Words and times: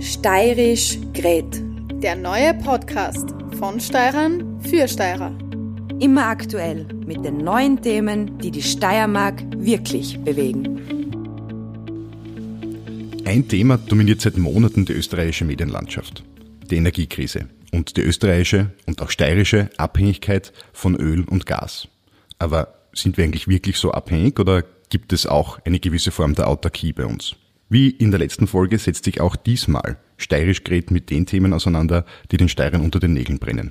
Steirisch 0.00 0.96
Gret. 1.12 1.62
Der 2.02 2.16
neue 2.16 2.54
Podcast 2.54 3.34
von 3.58 3.78
Steirern 3.78 4.58
für 4.62 4.88
Steirer. 4.88 5.30
Immer 6.00 6.28
aktuell 6.28 6.86
mit 7.04 7.22
den 7.22 7.36
neuen 7.36 7.82
Themen, 7.82 8.38
die 8.38 8.50
die 8.50 8.62
Steiermark 8.62 9.42
wirklich 9.58 10.18
bewegen. 10.24 10.80
Ein 13.26 13.46
Thema 13.46 13.76
dominiert 13.76 14.22
seit 14.22 14.38
Monaten 14.38 14.86
die 14.86 14.94
österreichische 14.94 15.44
Medienlandschaft. 15.44 16.24
Die 16.70 16.76
Energiekrise 16.76 17.50
und 17.70 17.98
die 17.98 18.02
österreichische 18.02 18.70
und 18.86 19.02
auch 19.02 19.10
steirische 19.10 19.68
Abhängigkeit 19.76 20.54
von 20.72 20.96
Öl 20.96 21.24
und 21.24 21.44
Gas. 21.44 21.88
Aber 22.38 22.74
sind 22.94 23.18
wir 23.18 23.24
eigentlich 23.24 23.48
wirklich 23.48 23.76
so 23.76 23.92
abhängig 23.92 24.40
oder 24.40 24.64
gibt 24.88 25.12
es 25.12 25.26
auch 25.26 25.58
eine 25.66 25.78
gewisse 25.78 26.10
Form 26.10 26.34
der 26.34 26.48
Autarkie 26.48 26.94
bei 26.94 27.04
uns? 27.04 27.36
Wie 27.70 27.88
in 27.88 28.10
der 28.10 28.18
letzten 28.18 28.48
Folge 28.48 28.78
setzt 28.78 29.04
sich 29.04 29.20
auch 29.20 29.36
diesmal 29.36 29.96
Steirisch 30.16 30.64
Gret 30.64 30.90
mit 30.90 31.08
den 31.08 31.24
Themen 31.24 31.54
auseinander, 31.54 32.04
die 32.32 32.36
den 32.36 32.48
Steirern 32.48 32.82
unter 32.82 32.98
den 32.98 33.14
Nägeln 33.14 33.38
brennen. 33.38 33.70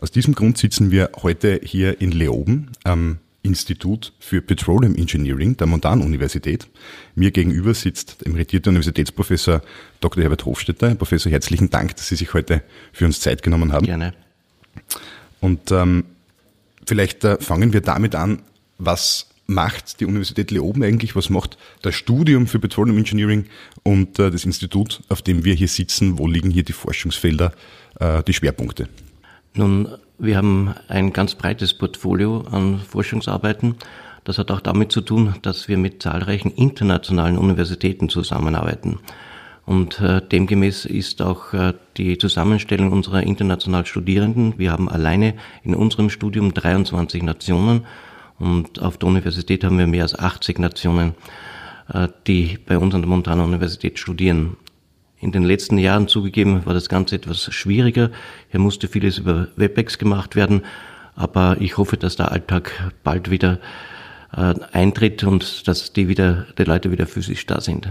Aus 0.00 0.10
diesem 0.10 0.34
Grund 0.34 0.58
sitzen 0.58 0.90
wir 0.90 1.10
heute 1.22 1.60
hier 1.62 2.00
in 2.00 2.10
Leoben 2.10 2.72
am 2.82 3.18
Institut 3.42 4.12
für 4.18 4.42
Petroleum 4.42 4.96
Engineering 4.96 5.56
der 5.56 5.68
Montan-Universität. 5.68 6.66
Mir 7.14 7.30
gegenüber 7.30 7.72
sitzt 7.72 8.26
emeritierter 8.26 8.70
Universitätsprofessor 8.70 9.62
Dr. 10.00 10.24
Herbert 10.24 10.44
Hofstetter. 10.44 10.88
Herr 10.88 10.96
Professor, 10.96 11.30
herzlichen 11.30 11.70
Dank, 11.70 11.94
dass 11.94 12.08
Sie 12.08 12.16
sich 12.16 12.34
heute 12.34 12.64
für 12.92 13.04
uns 13.04 13.20
Zeit 13.20 13.44
genommen 13.44 13.72
haben. 13.72 13.86
Gerne. 13.86 14.12
Und 15.40 15.70
ähm, 15.70 16.04
vielleicht 16.84 17.22
äh, 17.22 17.40
fangen 17.40 17.72
wir 17.72 17.80
damit 17.80 18.16
an, 18.16 18.42
was 18.78 19.28
macht 19.46 20.00
die 20.00 20.06
Universität 20.06 20.50
Leoben 20.50 20.82
eigentlich? 20.82 21.16
Was 21.16 21.30
macht 21.30 21.56
das 21.82 21.94
Studium 21.94 22.46
für 22.46 22.58
Petroleum 22.58 22.98
Engineering 22.98 23.46
und 23.82 24.18
äh, 24.18 24.30
das 24.30 24.44
Institut, 24.44 25.02
auf 25.08 25.22
dem 25.22 25.44
wir 25.44 25.54
hier 25.54 25.68
sitzen? 25.68 26.18
Wo 26.18 26.26
liegen 26.26 26.50
hier 26.50 26.64
die 26.64 26.72
Forschungsfelder, 26.72 27.52
äh, 28.00 28.22
die 28.24 28.32
Schwerpunkte? 28.32 28.88
Nun, 29.54 29.88
wir 30.18 30.36
haben 30.36 30.74
ein 30.88 31.12
ganz 31.12 31.34
breites 31.34 31.74
Portfolio 31.74 32.42
an 32.50 32.80
Forschungsarbeiten. 32.80 33.76
Das 34.24 34.38
hat 34.38 34.50
auch 34.50 34.60
damit 34.60 34.90
zu 34.90 35.00
tun, 35.02 35.34
dass 35.42 35.68
wir 35.68 35.78
mit 35.78 36.02
zahlreichen 36.02 36.50
internationalen 36.50 37.38
Universitäten 37.38 38.08
zusammenarbeiten. 38.08 38.98
Und 39.64 40.00
äh, 40.00 40.20
demgemäß 40.20 40.84
ist 40.84 41.22
auch 41.22 41.52
äh, 41.52 41.74
die 41.96 42.18
Zusammenstellung 42.18 42.92
unserer 42.92 43.22
internationalen 43.22 43.86
Studierenden. 43.86 44.58
Wir 44.58 44.72
haben 44.72 44.88
alleine 44.88 45.34
in 45.64 45.74
unserem 45.74 46.08
Studium 46.08 46.54
23 46.54 47.22
Nationen 47.22 47.84
und 48.38 48.80
auf 48.82 48.98
der 48.98 49.08
Universität 49.08 49.64
haben 49.64 49.78
wir 49.78 49.86
mehr 49.86 50.02
als 50.02 50.18
80 50.18 50.58
Nationen, 50.58 51.14
äh, 51.92 52.08
die 52.26 52.58
bei 52.64 52.78
uns 52.78 52.94
an 52.94 53.02
der 53.02 53.08
Montana 53.08 53.44
Universität 53.44 53.98
studieren. 53.98 54.56
In 55.18 55.32
den 55.32 55.44
letzten 55.44 55.78
Jahren 55.78 56.08
zugegeben 56.08 56.66
war 56.66 56.74
das 56.74 56.88
Ganze 56.88 57.16
etwas 57.16 57.52
schwieriger. 57.54 58.10
Hier 58.50 58.60
musste 58.60 58.88
vieles 58.88 59.18
über 59.18 59.48
WebEx 59.56 59.98
gemacht 59.98 60.36
werden, 60.36 60.62
aber 61.14 61.56
ich 61.60 61.78
hoffe, 61.78 61.96
dass 61.96 62.16
der 62.16 62.30
Alltag 62.30 62.92
bald 63.02 63.30
wieder 63.30 63.58
äh, 64.36 64.54
eintritt 64.72 65.24
und 65.24 65.66
dass 65.66 65.92
die 65.92 66.08
wieder, 66.08 66.46
die 66.58 66.64
Leute 66.64 66.90
wieder 66.90 67.06
physisch 67.06 67.46
da 67.46 67.60
sind. 67.60 67.88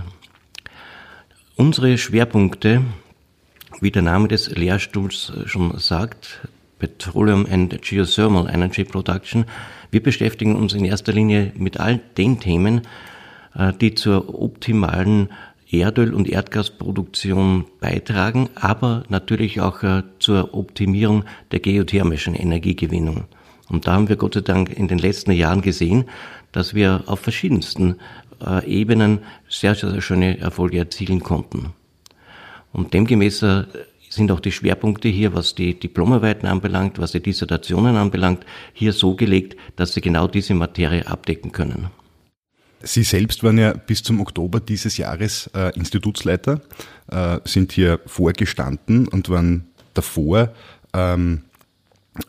Unsere 1.55 1.97
Schwerpunkte, 1.97 2.83
wie 3.81 3.91
der 3.91 4.03
Name 4.03 4.27
des 4.27 4.49
Lehrstuhls 4.51 5.33
schon 5.45 5.77
sagt, 5.79 6.41
Petroleum 6.88 7.47
and 7.50 7.81
Geothermal 7.81 8.47
Energy 8.47 8.83
Production, 8.83 9.45
wir 9.89 10.03
beschäftigen 10.03 10.55
uns 10.55 10.73
in 10.73 10.86
erster 10.86 11.14
Linie 11.14 11.52
mit 11.55 11.80
all 11.80 12.00
den 12.17 12.39
Themen, 12.39 12.81
äh, 13.55 13.73
die 13.73 13.95
zur 13.95 14.39
optimalen 14.39 15.30
Erdöl- 15.72 16.13
und 16.13 16.30
Erdgasproduktion 16.30 17.66
beitragen, 17.80 18.50
aber 18.53 19.03
natürlich 19.09 19.61
auch 19.61 19.81
äh, 19.81 20.03
zur 20.19 20.53
Optimierung 20.53 21.23
der 21.52 21.59
geothermischen 21.59 22.36
Energiegewinnung. 22.36 23.23
Und 23.67 23.88
da 23.88 23.94
haben 23.94 24.08
wir 24.08 24.16
Gott 24.16 24.36
sei 24.36 24.41
Dank 24.41 24.69
in 24.69 24.88
den 24.88 25.00
letzten 25.00 25.31
Jahren 25.31 25.62
gesehen, 25.62 26.06
dass 26.51 26.75
wir 26.75 27.03
auf 27.07 27.19
verschiedensten 27.19 27.95
äh, 28.45 28.63
Ebenen 28.68 29.19
sehr, 29.50 29.74
sehr 29.74 30.01
schöne 30.01 30.38
Erfolge 30.38 30.78
erzielen 30.78 31.22
konnten. 31.22 31.74
Und 32.72 32.94
demgemäß 32.94 33.44
sind 34.15 34.31
auch 34.31 34.39
die 34.39 34.51
Schwerpunkte 34.51 35.07
hier, 35.07 35.33
was 35.33 35.55
die 35.55 35.79
Diplomarbeiten 35.79 36.47
anbelangt, 36.47 36.99
was 36.99 37.11
die 37.11 37.21
Dissertationen 37.21 37.95
anbelangt, 37.95 38.45
hier 38.73 38.93
so 38.93 39.15
gelegt, 39.15 39.55
dass 39.75 39.93
sie 39.93 40.01
genau 40.01 40.27
diese 40.27 40.53
Materie 40.53 41.05
abdecken 41.07 41.51
können. 41.51 41.89
Sie 42.81 43.03
selbst 43.03 43.43
waren 43.43 43.57
ja 43.57 43.73
bis 43.73 44.03
zum 44.03 44.21
Oktober 44.21 44.59
dieses 44.59 44.97
Jahres 44.97 45.49
äh, 45.55 45.75
Institutsleiter, 45.75 46.61
äh, 47.11 47.39
sind 47.43 47.71
hier 47.71 47.99
vorgestanden 48.05 49.07
und 49.07 49.29
waren 49.29 49.67
davor 49.93 50.53
ähm, 50.93 51.41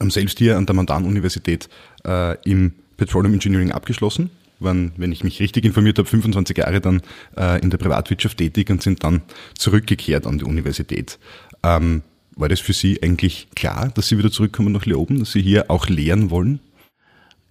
selbst 0.09 0.39
hier 0.39 0.57
an 0.57 0.67
der 0.67 0.75
Mandan-Universität 0.75 1.69
äh, 2.05 2.37
im 2.49 2.73
Petroleum 2.97 3.35
Engineering 3.35 3.73
abgeschlossen, 3.73 4.31
waren, 4.59 4.93
wenn 4.97 5.13
ich 5.13 5.23
mich 5.23 5.41
richtig 5.41 5.65
informiert 5.65 5.99
habe, 5.99 6.09
25 6.09 6.57
Jahre 6.57 6.81
dann 6.81 7.03
äh, 7.37 7.61
in 7.61 7.71
der 7.71 7.79
Privatwirtschaft 7.79 8.39
tätig 8.39 8.71
und 8.71 8.83
sind 8.83 9.05
dann 9.05 9.23
zurückgekehrt 9.59 10.27
an 10.27 10.39
die 10.39 10.45
Universität. 10.45 11.19
Ähm, 11.63 12.03
war 12.37 12.49
das 12.49 12.61
für 12.61 12.73
Sie 12.73 13.03
eigentlich 13.03 13.49
klar, 13.55 13.91
dass 13.95 14.09
Sie 14.09 14.19
wieder 14.19 14.31
zurückkommen 14.31 14.73
nach 14.73 14.87
Leoben, 14.87 15.19
dass 15.19 15.33
Sie 15.33 15.43
hier 15.43 15.71
auch 15.71 15.89
lehren 15.89 16.31
wollen? 16.31 16.61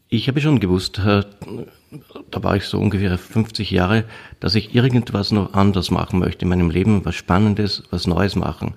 Ich 0.08 0.28
habe 0.28 0.40
schon 0.40 0.60
gewusst, 0.60 1.00
da 1.00 2.44
war 2.44 2.56
ich 2.56 2.66
so 2.66 2.80
ungefähr 2.80 3.18
50 3.18 3.72
Jahre, 3.72 4.06
dass 4.40 4.54
ich 4.54 4.76
irgendwas 4.76 5.32
noch 5.32 5.54
anders 5.54 5.90
machen 5.90 6.20
möchte 6.20 6.46
in 6.46 6.50
meinem 6.50 6.70
Leben, 6.70 7.04
was 7.04 7.16
Spannendes, 7.16 7.84
was 7.90 8.06
Neues 8.06 8.36
machen 8.36 8.76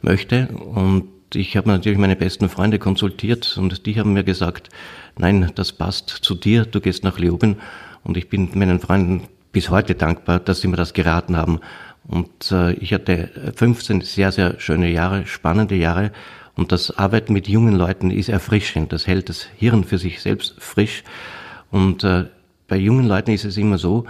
möchte. 0.00 0.48
Und 0.48 1.08
ich 1.34 1.56
habe 1.56 1.68
natürlich 1.68 1.98
meine 1.98 2.16
besten 2.16 2.48
Freunde 2.48 2.78
konsultiert 2.78 3.58
und 3.58 3.86
die 3.86 3.98
haben 3.98 4.12
mir 4.12 4.24
gesagt, 4.24 4.70
nein, 5.18 5.50
das 5.56 5.72
passt 5.72 6.08
zu 6.08 6.34
dir, 6.34 6.64
du 6.64 6.80
gehst 6.80 7.04
nach 7.04 7.18
Leoben. 7.18 7.56
Und 8.04 8.16
ich 8.16 8.28
bin 8.28 8.48
meinen 8.54 8.80
Freunden 8.80 9.24
bis 9.52 9.70
heute 9.70 9.94
dankbar, 9.94 10.38
dass 10.38 10.60
sie 10.60 10.68
mir 10.68 10.76
das 10.76 10.94
geraten 10.94 11.36
haben. 11.36 11.60
Und 12.06 12.52
äh, 12.52 12.72
ich 12.74 12.92
hatte 12.94 13.52
15 13.56 14.00
sehr, 14.02 14.32
sehr 14.32 14.60
schöne 14.60 14.90
Jahre, 14.90 15.26
spannende 15.26 15.74
Jahre. 15.74 16.12
Und 16.56 16.72
das 16.72 16.96
Arbeiten 16.96 17.32
mit 17.32 17.48
jungen 17.48 17.76
Leuten 17.76 18.10
ist 18.10 18.28
erfrischend. 18.28 18.92
Das 18.92 19.06
hält 19.06 19.28
das 19.28 19.48
Hirn 19.56 19.84
für 19.84 19.98
sich 19.98 20.20
selbst 20.20 20.54
frisch. 20.58 21.04
Und 21.70 22.04
äh, 22.04 22.24
bei 22.66 22.76
jungen 22.76 23.06
Leuten 23.06 23.30
ist 23.30 23.44
es 23.44 23.56
immer 23.56 23.78
so, 23.78 24.06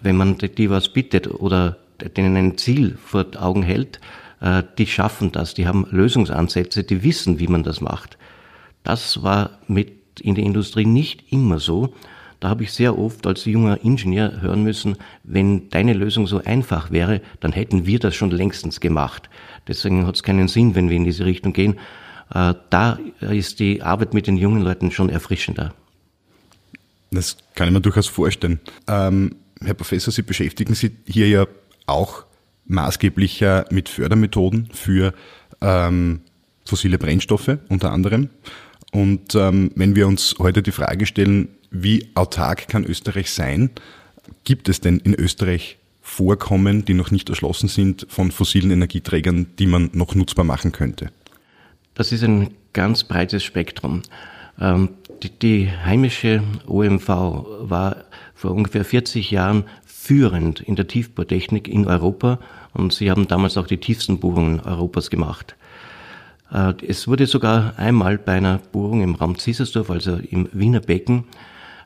wenn 0.00 0.16
man 0.16 0.38
die 0.38 0.70
was 0.70 0.88
bittet 0.92 1.28
oder 1.28 1.76
denen 2.16 2.36
ein 2.36 2.58
Ziel 2.58 2.96
vor 3.04 3.26
Augen 3.38 3.62
hält, 3.62 4.00
äh, 4.40 4.62
die 4.78 4.86
schaffen 4.86 5.32
das, 5.32 5.54
die 5.54 5.66
haben 5.66 5.86
Lösungsansätze, 5.90 6.84
die 6.84 7.02
wissen, 7.02 7.38
wie 7.38 7.48
man 7.48 7.62
das 7.62 7.80
macht. 7.80 8.16
Das 8.82 9.22
war 9.22 9.58
mit 9.66 10.20
in 10.20 10.34
der 10.34 10.44
Industrie 10.44 10.86
nicht 10.86 11.32
immer 11.32 11.58
so. 11.58 11.94
Da 12.40 12.48
habe 12.48 12.64
ich 12.64 12.72
sehr 12.72 12.98
oft 12.98 13.26
als 13.26 13.44
junger 13.44 13.84
Ingenieur 13.84 14.40
hören 14.40 14.62
müssen, 14.62 14.96
wenn 15.24 15.68
deine 15.68 15.92
Lösung 15.92 16.26
so 16.26 16.42
einfach 16.42 16.90
wäre, 16.90 17.20
dann 17.40 17.52
hätten 17.52 17.86
wir 17.86 17.98
das 17.98 18.14
schon 18.14 18.30
längstens 18.30 18.80
gemacht. 18.80 19.28
Deswegen 19.68 20.06
hat 20.06 20.16
es 20.16 20.22
keinen 20.22 20.48
Sinn, 20.48 20.74
wenn 20.74 20.88
wir 20.88 20.96
in 20.96 21.04
diese 21.04 21.26
Richtung 21.26 21.52
gehen. 21.52 21.78
Äh, 22.34 22.54
da 22.70 22.98
ist 23.20 23.60
die 23.60 23.82
Arbeit 23.82 24.14
mit 24.14 24.26
den 24.26 24.38
jungen 24.38 24.62
Leuten 24.62 24.90
schon 24.90 25.10
erfrischender. 25.10 25.74
Das 27.10 27.36
kann 27.54 27.68
ich 27.68 27.74
mir 27.74 27.80
durchaus 27.82 28.06
vorstellen. 28.06 28.58
Ähm, 28.88 29.36
Herr 29.62 29.74
Professor, 29.74 30.12
Sie 30.12 30.22
beschäftigen 30.22 30.74
sich 30.74 30.92
hier 31.06 31.28
ja 31.28 31.46
auch 31.86 32.24
maßgeblich 32.66 33.44
mit 33.70 33.88
Fördermethoden 33.88 34.68
für 34.72 35.12
ähm, 35.60 36.20
fossile 36.64 36.98
Brennstoffe 36.98 37.58
unter 37.68 37.90
anderem. 37.90 38.30
Und 38.92 39.34
ähm, 39.34 39.72
wenn 39.74 39.96
wir 39.96 40.06
uns 40.06 40.36
heute 40.38 40.62
die 40.62 40.70
Frage 40.70 41.04
stellen, 41.04 41.48
wie 41.70 42.08
autark 42.14 42.68
kann 42.68 42.84
Österreich 42.84 43.30
sein? 43.30 43.70
Gibt 44.44 44.68
es 44.68 44.80
denn 44.80 44.98
in 44.98 45.14
Österreich 45.14 45.78
Vorkommen, 46.02 46.84
die 46.84 46.94
noch 46.94 47.12
nicht 47.12 47.28
erschlossen 47.28 47.68
sind 47.68 48.06
von 48.08 48.32
fossilen 48.32 48.72
Energieträgern, 48.72 49.46
die 49.58 49.66
man 49.66 49.90
noch 49.92 50.14
nutzbar 50.14 50.44
machen 50.44 50.72
könnte? 50.72 51.12
Das 51.94 52.10
ist 52.10 52.24
ein 52.24 52.50
ganz 52.72 53.04
breites 53.04 53.44
Spektrum. 53.44 54.02
Ähm, 54.60 54.90
die, 55.42 55.70
heimische 55.70 56.42
OMV 56.66 57.08
war 57.08 58.04
vor 58.34 58.52
ungefähr 58.52 58.84
40 58.84 59.30
Jahren 59.30 59.64
führend 59.84 60.60
in 60.60 60.76
der 60.76 60.88
Tiefbohrtechnik 60.88 61.68
in 61.68 61.86
Europa 61.86 62.40
und 62.72 62.92
sie 62.92 63.10
haben 63.10 63.28
damals 63.28 63.56
auch 63.56 63.66
die 63.66 63.78
tiefsten 63.78 64.18
Bohrungen 64.18 64.60
Europas 64.60 65.10
gemacht. 65.10 65.54
Äh, 66.52 66.72
es 66.86 67.06
wurde 67.06 67.26
sogar 67.26 67.78
einmal 67.78 68.18
bei 68.18 68.32
einer 68.32 68.58
Bohrung 68.72 69.02
im 69.02 69.14
Raum 69.14 69.38
Ziesersdorf, 69.38 69.90
also 69.90 70.16
im 70.16 70.48
Wiener 70.52 70.80
Becken, 70.80 71.24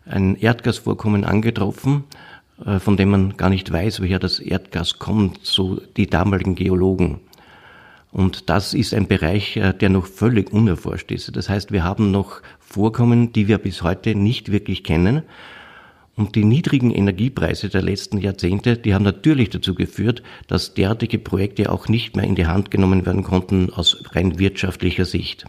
ein 0.07 0.37
Erdgasvorkommen 0.37 1.25
angetroffen, 1.25 2.05
äh, 2.65 2.79
von 2.79 2.97
dem 2.97 3.11
man 3.11 3.37
gar 3.37 3.51
nicht 3.51 3.71
weiß, 3.73 4.01
woher 4.01 4.19
das 4.19 4.39
Erdgas 4.39 4.99
kommt, 4.99 5.41
so 5.43 5.81
die 5.97 6.09
damaligen 6.09 6.55
Geologen. 6.55 7.21
Und 8.13 8.49
das 8.49 8.75
ist 8.75 8.95
ein 8.95 9.09
Bereich, 9.09 9.57
äh, 9.57 9.73
der 9.73 9.89
noch 9.89 10.07
völlig 10.07 10.53
unerforscht 10.53 11.11
ist. 11.11 11.35
Das 11.37 11.49
heißt, 11.49 11.73
wir 11.73 11.83
haben 11.83 12.11
noch 12.11 12.43
Vorkommen, 12.61 13.33
die 13.33 13.49
wir 13.49 13.59
bis 13.59 13.83
heute 13.83 14.15
nicht 14.15 14.51
wirklich 14.51 14.85
kennen. 14.85 15.23
Und 16.17 16.37
die 16.37 16.45
niedrigen 16.45 16.93
Energiepreise 16.93 17.69
der 17.69 17.83
letzten 17.83 18.19
Jahrzehnte, 18.19 18.77
die 18.77 18.95
haben 18.95 19.03
natürlich 19.03 19.51
dazu 19.51 19.75
geführt, 19.75 20.23
dass 20.47 20.75
derartige 20.75 21.19
Projekte 21.19 21.73
auch 21.73 21.89
nicht 21.89 22.15
mehr 22.15 22.25
in 22.25 22.37
die 22.37 22.47
Hand 22.47 22.71
genommen 22.71 23.05
werden 23.05 23.25
konnten 23.25 23.71
aus 23.71 24.03
rein 24.13 24.39
wirtschaftlicher 24.39 25.05
Sicht. 25.05 25.45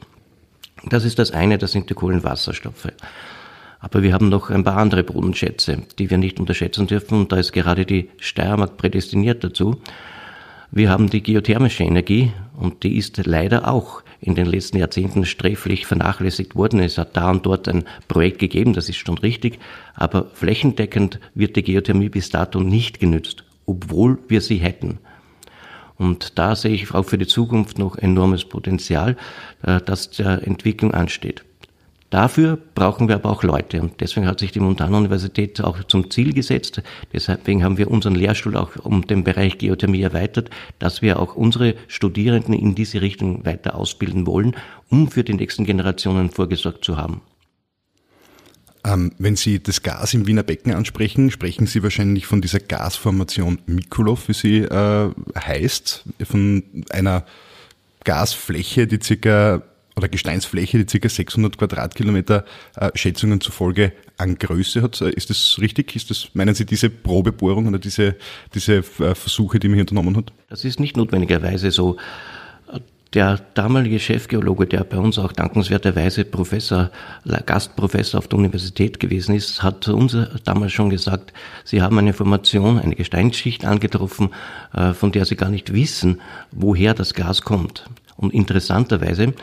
Das 0.90 1.04
ist 1.04 1.20
das 1.20 1.32
eine, 1.32 1.58
das 1.58 1.72
sind 1.72 1.90
die 1.90 1.94
Kohlenwasserstoffe. 1.94 2.92
Aber 3.86 4.02
wir 4.02 4.14
haben 4.14 4.30
noch 4.30 4.50
ein 4.50 4.64
paar 4.64 4.78
andere 4.78 5.04
Bodenschätze, 5.04 5.84
die 6.00 6.10
wir 6.10 6.18
nicht 6.18 6.40
unterschätzen 6.40 6.88
dürfen. 6.88 7.20
Und 7.20 7.32
da 7.32 7.38
ist 7.38 7.54
gerade 7.54 7.86
die 7.86 8.10
Steiermark 8.18 8.78
prädestiniert 8.78 9.44
dazu. 9.44 9.80
Wir 10.72 10.90
haben 10.90 11.08
die 11.08 11.22
geothermische 11.22 11.84
Energie 11.84 12.32
und 12.58 12.82
die 12.82 12.98
ist 12.98 13.24
leider 13.28 13.68
auch 13.68 14.02
in 14.20 14.34
den 14.34 14.48
letzten 14.48 14.78
Jahrzehnten 14.78 15.24
sträflich 15.24 15.86
vernachlässigt 15.86 16.56
worden. 16.56 16.80
Es 16.80 16.98
hat 16.98 17.16
da 17.16 17.30
und 17.30 17.46
dort 17.46 17.68
ein 17.68 17.84
Projekt 18.08 18.40
gegeben, 18.40 18.74
das 18.74 18.90
ist 18.90 18.98
schon 18.98 19.20
richtig, 19.20 19.60
aber 19.94 20.32
flächendeckend 20.34 21.20
wird 21.36 21.56
die 21.56 21.62
Geothermie 21.62 22.10
bis 22.10 22.32
dato 22.32 22.62
nicht 22.62 23.00
genützt, 23.00 23.44
obwohl 23.68 24.18
wir 24.28 24.42
sie 24.42 24.58
hätten. 24.58 24.98
Und 25.96 26.40
da 26.40 26.56
sehe 26.56 26.74
ich 26.74 26.92
auch 26.92 27.06
für 27.06 27.20
die 27.20 27.28
Zukunft 27.28 27.78
noch 27.78 28.00
enormes 28.00 28.46
Potenzial, 28.46 29.16
äh, 29.62 29.80
das 29.80 30.10
der 30.10 30.46
Entwicklung 30.46 30.92
ansteht. 30.92 31.46
Dafür 32.16 32.58
brauchen 32.76 33.10
wir 33.10 33.16
aber 33.16 33.30
auch 33.30 33.44
Leute 33.44 33.82
und 33.82 34.00
deswegen 34.00 34.26
hat 34.26 34.40
sich 34.40 34.54
die 34.54 34.62
Montana-Universität 34.62 35.60
auch 35.60 35.84
zum 35.84 36.10
Ziel 36.10 36.32
gesetzt. 36.32 36.82
Deswegen 37.12 37.62
haben 37.62 37.78
wir 37.78 37.92
unseren 37.92 38.16
Lehrstuhl 38.16 38.56
auch 38.56 38.78
um 38.78 39.06
den 39.06 39.26
Bereich 39.26 39.58
Geothermie 39.58 40.02
erweitert, 40.02 40.50
dass 40.80 41.02
wir 41.02 41.20
auch 41.20 41.36
unsere 41.36 41.76
Studierenden 41.90 42.54
in 42.54 42.74
diese 42.74 43.02
Richtung 43.02 43.46
weiter 43.46 43.76
ausbilden 43.76 44.26
wollen, 44.26 44.56
um 44.90 45.12
für 45.12 45.26
die 45.26 45.34
nächsten 45.34 45.66
Generationen 45.66 46.30
vorgesorgt 46.30 46.86
zu 46.86 46.96
haben. 46.96 47.20
Ähm, 48.86 49.12
wenn 49.18 49.36
Sie 49.36 49.62
das 49.62 49.84
Gas 49.84 50.14
im 50.14 50.26
Wiener 50.26 50.44
Becken 50.44 50.74
ansprechen, 50.74 51.32
sprechen 51.32 51.68
Sie 51.68 51.84
wahrscheinlich 51.84 52.28
von 52.28 52.40
dieser 52.40 52.60
Gasformation 52.60 53.60
Mikulov, 53.66 54.30
wie 54.30 54.34
sie 54.34 54.60
äh, 54.60 55.12
heißt, 55.38 56.06
von 56.24 56.64
einer 56.92 57.26
Gasfläche, 58.06 58.88
die 58.88 59.04
circa 59.04 59.64
oder 59.96 60.10
Gesteinsfläche, 60.10 60.84
die 60.84 61.00
ca. 61.00 61.10
600 61.10 61.58
Quadratkilometer 61.58 62.46
äh, 62.76 62.92
Schätzungen 62.96 63.42
zufolge 63.42 63.94
an 64.18 64.38
Größe 64.38 64.82
hat. 64.82 65.02
Äh, 65.02 65.12
ist 65.12 65.30
das 65.30 65.58
richtig? 65.60 65.96
Ist 65.96 66.10
das, 66.10 66.30
meinen 66.34 66.56
Sie 66.56 66.66
diese 66.66 66.90
Probebohrung 66.90 67.68
oder 67.68 67.80
diese, 67.80 68.16
diese 68.54 68.78
äh, 68.78 68.84
Versuche, 69.16 69.60
die 69.60 69.68
man 69.68 69.76
hier 69.76 69.84
unternommen 69.84 70.18
hat? 70.18 70.34
Das 70.50 70.66
ist 70.66 70.80
nicht 70.80 70.98
notwendigerweise 70.98 71.72
so. 71.72 71.98
Der 73.14 73.40
damalige 73.54 73.98
Chefgeologe, 73.98 74.68
der 74.68 74.84
bei 74.84 74.98
uns 74.98 75.18
auch 75.18 75.32
dankenswerterweise 75.32 76.26
Professor, 76.26 76.92
Gastprofessor 77.46 78.18
auf 78.18 78.28
der 78.28 78.40
Universität 78.40 79.00
gewesen 79.00 79.34
ist, 79.36 79.64
hat 79.64 79.88
uns 79.88 80.18
damals 80.44 80.74
schon 80.74 80.90
gesagt, 80.90 81.32
Sie 81.64 81.82
haben 81.82 81.98
eine 81.98 82.12
Formation, 82.12 82.78
eine 82.78 82.96
Gesteinsschicht 82.96 83.64
angetroffen, 83.64 84.32
äh, 84.74 84.92
von 84.92 85.14
der 85.14 85.24
Sie 85.24 85.38
gar 85.38 85.50
nicht 85.50 85.72
wissen, 85.72 86.20
woher 86.52 86.94
das 86.94 87.14
Gas 87.14 87.44
kommt. 87.44 87.86
Und 88.18 88.34
interessanterweise, 88.34 89.34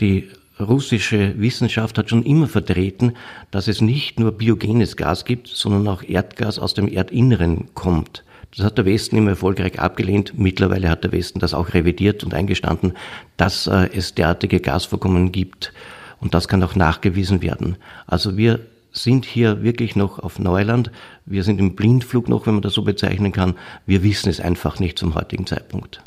die 0.00 0.28
russische 0.60 1.38
Wissenschaft 1.38 1.98
hat 1.98 2.10
schon 2.10 2.24
immer 2.24 2.48
vertreten, 2.48 3.12
dass 3.50 3.68
es 3.68 3.80
nicht 3.80 4.18
nur 4.18 4.32
biogenes 4.32 4.96
Gas 4.96 5.24
gibt, 5.24 5.48
sondern 5.48 5.88
auch 5.88 6.02
Erdgas 6.02 6.58
aus 6.58 6.74
dem 6.74 6.88
Erdinneren 6.88 7.68
kommt. 7.74 8.24
Das 8.56 8.64
hat 8.64 8.78
der 8.78 8.86
Westen 8.86 9.16
immer 9.16 9.30
erfolgreich 9.30 9.78
abgelehnt. 9.78 10.38
Mittlerweile 10.38 10.88
hat 10.88 11.04
der 11.04 11.12
Westen 11.12 11.38
das 11.38 11.54
auch 11.54 11.74
revidiert 11.74 12.24
und 12.24 12.34
eingestanden, 12.34 12.94
dass 13.36 13.66
äh, 13.66 13.88
es 13.94 14.14
derartige 14.14 14.60
Gasvorkommen 14.60 15.32
gibt. 15.32 15.72
Und 16.20 16.34
das 16.34 16.48
kann 16.48 16.62
auch 16.62 16.74
nachgewiesen 16.74 17.42
werden. 17.42 17.76
Also 18.06 18.36
wir 18.36 18.60
sind 18.90 19.26
hier 19.26 19.62
wirklich 19.62 19.96
noch 19.96 20.18
auf 20.18 20.38
Neuland. 20.38 20.90
Wir 21.26 21.44
sind 21.44 21.60
im 21.60 21.76
Blindflug 21.76 22.28
noch, 22.28 22.46
wenn 22.46 22.54
man 22.54 22.62
das 22.62 22.72
so 22.72 22.82
bezeichnen 22.82 23.32
kann. 23.32 23.54
Wir 23.86 24.02
wissen 24.02 24.28
es 24.30 24.40
einfach 24.40 24.80
nicht 24.80 24.98
zum 24.98 25.14
heutigen 25.14 25.46
Zeitpunkt. 25.46 26.02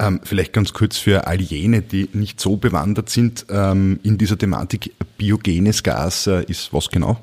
Ähm, 0.00 0.20
vielleicht 0.24 0.52
ganz 0.52 0.72
kurz 0.72 0.96
für 0.96 1.26
all 1.26 1.40
jene, 1.40 1.82
die 1.82 2.08
nicht 2.12 2.40
so 2.40 2.56
bewandert 2.56 3.10
sind 3.10 3.46
ähm, 3.50 4.00
in 4.02 4.18
dieser 4.18 4.38
Thematik. 4.38 4.92
Biogenes 5.18 5.82
Gas 5.82 6.26
äh, 6.26 6.44
ist 6.44 6.72
was 6.72 6.88
genau? 6.88 7.20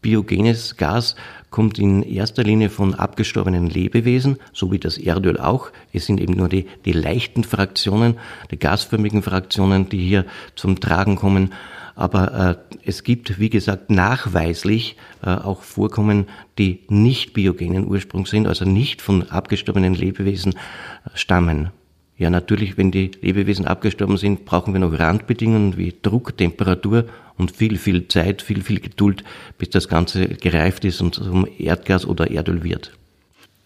Biogenes 0.00 0.76
Gas 0.76 1.16
kommt 1.50 1.78
in 1.78 2.02
erster 2.02 2.44
Linie 2.44 2.70
von 2.70 2.94
abgestorbenen 2.94 3.68
Lebewesen, 3.68 4.38
so 4.52 4.70
wie 4.70 4.78
das 4.78 4.98
Erdöl 4.98 5.38
auch. 5.38 5.70
Es 5.92 6.06
sind 6.06 6.20
eben 6.20 6.34
nur 6.34 6.48
die, 6.48 6.66
die 6.84 6.92
leichten 6.92 7.42
Fraktionen, 7.42 8.18
die 8.50 8.58
gasförmigen 8.58 9.22
Fraktionen, 9.22 9.88
die 9.88 10.06
hier 10.06 10.24
zum 10.54 10.78
Tragen 10.78 11.16
kommen. 11.16 11.52
Aber 11.98 12.60
äh, 12.70 12.76
es 12.84 13.02
gibt, 13.02 13.40
wie 13.40 13.50
gesagt, 13.50 13.90
nachweislich 13.90 14.94
äh, 15.20 15.30
auch 15.30 15.62
Vorkommen, 15.62 16.26
die 16.56 16.84
nicht 16.88 17.32
biogenen 17.32 17.88
Ursprungs 17.88 18.30
sind, 18.30 18.46
also 18.46 18.64
nicht 18.64 19.02
von 19.02 19.28
abgestorbenen 19.28 19.94
Lebewesen 19.94 20.52
äh, 20.52 21.10
stammen. 21.14 21.70
Ja, 22.16 22.30
natürlich, 22.30 22.78
wenn 22.78 22.92
die 22.92 23.10
Lebewesen 23.20 23.66
abgestorben 23.66 24.16
sind, 24.16 24.44
brauchen 24.44 24.74
wir 24.74 24.80
noch 24.80 24.96
Randbedingungen 24.96 25.76
wie 25.76 25.92
Druck, 26.00 26.36
Temperatur 26.36 27.06
und 27.36 27.50
viel, 27.50 27.76
viel 27.78 28.06
Zeit, 28.06 28.42
viel, 28.42 28.62
viel 28.62 28.78
Geduld, 28.78 29.24
bis 29.58 29.70
das 29.70 29.88
Ganze 29.88 30.28
gereift 30.28 30.84
ist 30.84 31.00
und 31.00 31.16
zum 31.16 31.48
Erdgas 31.58 32.06
oder 32.06 32.30
Erdöl 32.30 32.62
wird. 32.62 32.97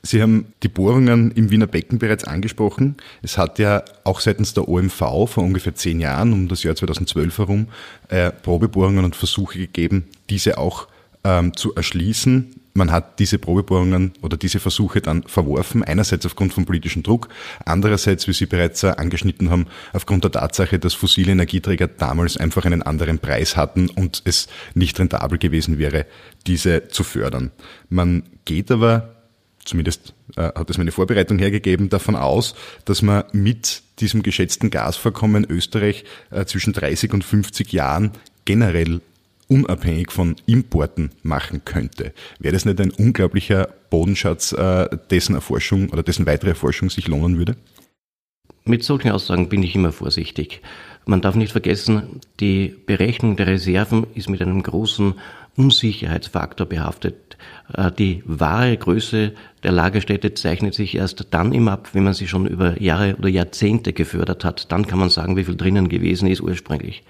Sie 0.05 0.21
haben 0.21 0.47
die 0.65 0.69
Bohrungen 0.69 1.31
im 1.31 1.51
Wiener 1.51 1.69
Becken 1.69 1.99
bereits 2.01 2.25
angesprochen. 2.25 2.97
Es 3.23 3.39
hat 3.39 3.61
ja 3.61 3.85
auch 4.03 4.19
seitens 4.19 4.53
der 4.53 4.69
OMV 4.69 4.99
vor 4.99 5.39
ungefähr 5.39 5.77
zehn 5.77 6.01
Jahren, 6.01 6.33
um 6.33 6.49
das 6.49 6.65
Jahr 6.65 6.75
2012 6.75 7.39
herum, 7.39 7.69
äh, 8.09 8.33
Probebohrungen 8.33 9.05
und 9.05 9.15
Versuche 9.15 9.59
gegeben, 9.59 10.09
diese 10.29 10.59
auch 10.59 10.89
ähm, 11.23 11.57
zu 11.57 11.75
erschließen. 11.75 12.57
Man 12.75 12.91
hat 12.91 13.21
diese 13.21 13.39
Probebohrungen 13.39 14.13
oder 14.23 14.37
diese 14.37 14.59
Versuche 14.59 15.03
dann 15.03 15.23
verworfen, 15.25 15.85
einerseits 15.85 16.27
aufgrund 16.27 16.55
von 16.55 16.65
politischem 16.65 17.03
Druck, 17.03 17.29
andererseits, 17.65 18.27
wie 18.27 18.33
Sie 18.33 18.47
bereits 18.47 18.83
äh, 18.83 18.95
angeschnitten 18.97 19.51
haben, 19.51 19.67
aufgrund 19.93 20.25
der 20.25 20.33
Tatsache, 20.33 20.81
dass 20.81 20.95
fossile 20.95 21.33
Energieträger 21.33 21.87
damals 21.87 22.37
einfach 22.39 22.65
einen 22.65 22.83
anderen 22.83 23.21
Preis 23.21 23.57
hatten 23.57 23.89
und 23.89 24.23
es 24.25 24.49
nicht 24.75 24.99
rentabel 24.99 25.39
gewesen 25.39 25.79
wäre, 25.79 26.07
diese 26.47 26.89
zu 26.89 27.05
fördern. 27.05 27.53
Man 27.89 28.25
geht 28.45 28.73
aber 28.73 29.12
zumindest 29.64 30.14
äh, 30.37 30.43
hat 30.43 30.70
es 30.70 30.79
meine 30.79 30.93
Vorbereitung 30.93 31.38
hergegeben, 31.38 31.88
davon 31.88 32.17
aus, 32.17 32.55
dass 32.85 33.03
man 33.03 33.25
mit 33.32 33.82
diesem 34.00 34.23
geschätzten 34.23 34.70
Gasvorkommen 34.70 35.47
Österreich 35.49 36.05
äh, 36.31 36.44
zwischen 36.44 36.73
30 36.73 37.12
und 37.12 37.25
50 37.25 37.73
Jahren 37.73 38.12
generell 38.44 39.00
unabhängig 39.49 40.11
von 40.11 40.37
Importen 40.47 41.11
machen 41.23 41.64
könnte. 41.64 42.12
Wäre 42.38 42.55
das 42.55 42.64
nicht 42.64 42.81
ein 42.81 42.91
unglaublicher 42.91 43.69
Bodenschatz, 43.91 44.53
äh, 44.53 44.88
dessen 45.11 45.35
Erforschung 45.35 45.91
oder 45.91 46.03
dessen 46.03 46.26
weitere 46.26 46.50
Erforschung 46.50 46.88
sich 46.91 47.06
lohnen 47.06 47.38
würde? 47.38 47.56
Mit 48.64 48.85
solchen 48.85 49.11
Aussagen 49.11 49.48
bin 49.48 49.63
ich 49.65 49.75
immer 49.75 49.91
vorsichtig. 49.91 50.63
Man 51.05 51.20
darf 51.20 51.34
nicht 51.34 51.51
vergessen, 51.51 52.20
die 52.39 52.77
Berechnung 52.87 53.34
der 53.37 53.48
Reserven 53.48 54.06
ist 54.15 54.31
mit 54.31 54.41
einem 54.41 54.63
großen 54.63 55.15
Unsicherheitsfaktor 55.56 56.67
behaftet. 56.67 57.37
Äh, 57.75 57.91
die 57.91 58.22
wahre 58.25 58.77
Größe 58.77 59.32
der 59.65 59.72
Lagerstätte 59.72 60.34
zeichnet 60.34 60.75
sich 60.75 60.94
erst 60.94 61.27
dann 61.32 61.53
immer 61.53 61.72
ab, 61.72 61.89
wenn 61.93 62.05
man 62.05 62.15
sie 62.15 62.29
schon 62.29 62.46
über 62.46 62.81
Jahre 62.81 63.17
oder 63.17 63.29
Jahrzehnte 63.29 63.93
gefördert 63.93 64.44
hat. 64.44 64.70
Dann 64.70 64.87
kann 64.87 65.01
man 65.01 65.10
sagen, 65.10 65.37
wie 65.37 65.44
viel 65.44 65.56
drinnen 65.56 65.89
gewesen 65.89 66.29
ist 66.29 66.41
ursprünglich. 66.41 67.03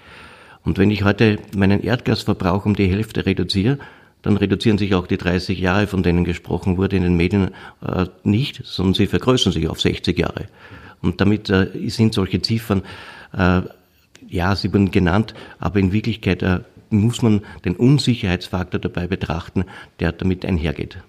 Und 0.63 0.79
wenn 0.79 0.89
ich 0.89 1.03
heute 1.03 1.37
meinen 1.55 1.83
Erdgasverbrauch 1.83 2.65
um 2.65 2.75
die 2.75 2.87
Hälfte 2.87 3.27
reduziere, 3.27 3.77
dann 4.23 4.37
reduzieren 4.37 4.77
sich 4.79 4.95
auch 4.95 5.05
die 5.05 5.17
30 5.17 5.59
Jahre, 5.59 5.85
von 5.85 6.01
denen 6.01 6.23
gesprochen 6.23 6.77
wurde 6.77 6.95
in 6.95 7.03
den 7.03 7.15
Medien, 7.15 7.51
äh, 7.85 8.07
nicht, 8.23 8.61
sondern 8.63 8.95
sie 8.95 9.05
vergrößern 9.07 9.53
sich 9.53 9.67
auf 9.67 9.79
60 9.79 10.17
Jahre. 10.17 10.47
Und 11.03 11.21
damit 11.21 11.49
äh, 11.49 11.67
sind 11.89 12.13
solche 12.13 12.41
Ziffern, 12.41 12.83
ja, 14.27 14.55
sie 14.55 14.71
wurden 14.71 14.91
genannt, 14.91 15.33
aber 15.57 15.79
in 15.79 15.91
Wirklichkeit 15.91 16.43
muss 16.91 17.23
man 17.23 17.41
den 17.65 17.75
Unsicherheitsfaktor 17.75 18.79
dabei 18.79 19.07
betrachten, 19.07 19.65
der 19.99 20.11
damit 20.11 20.45
einhergeht. 20.45 20.99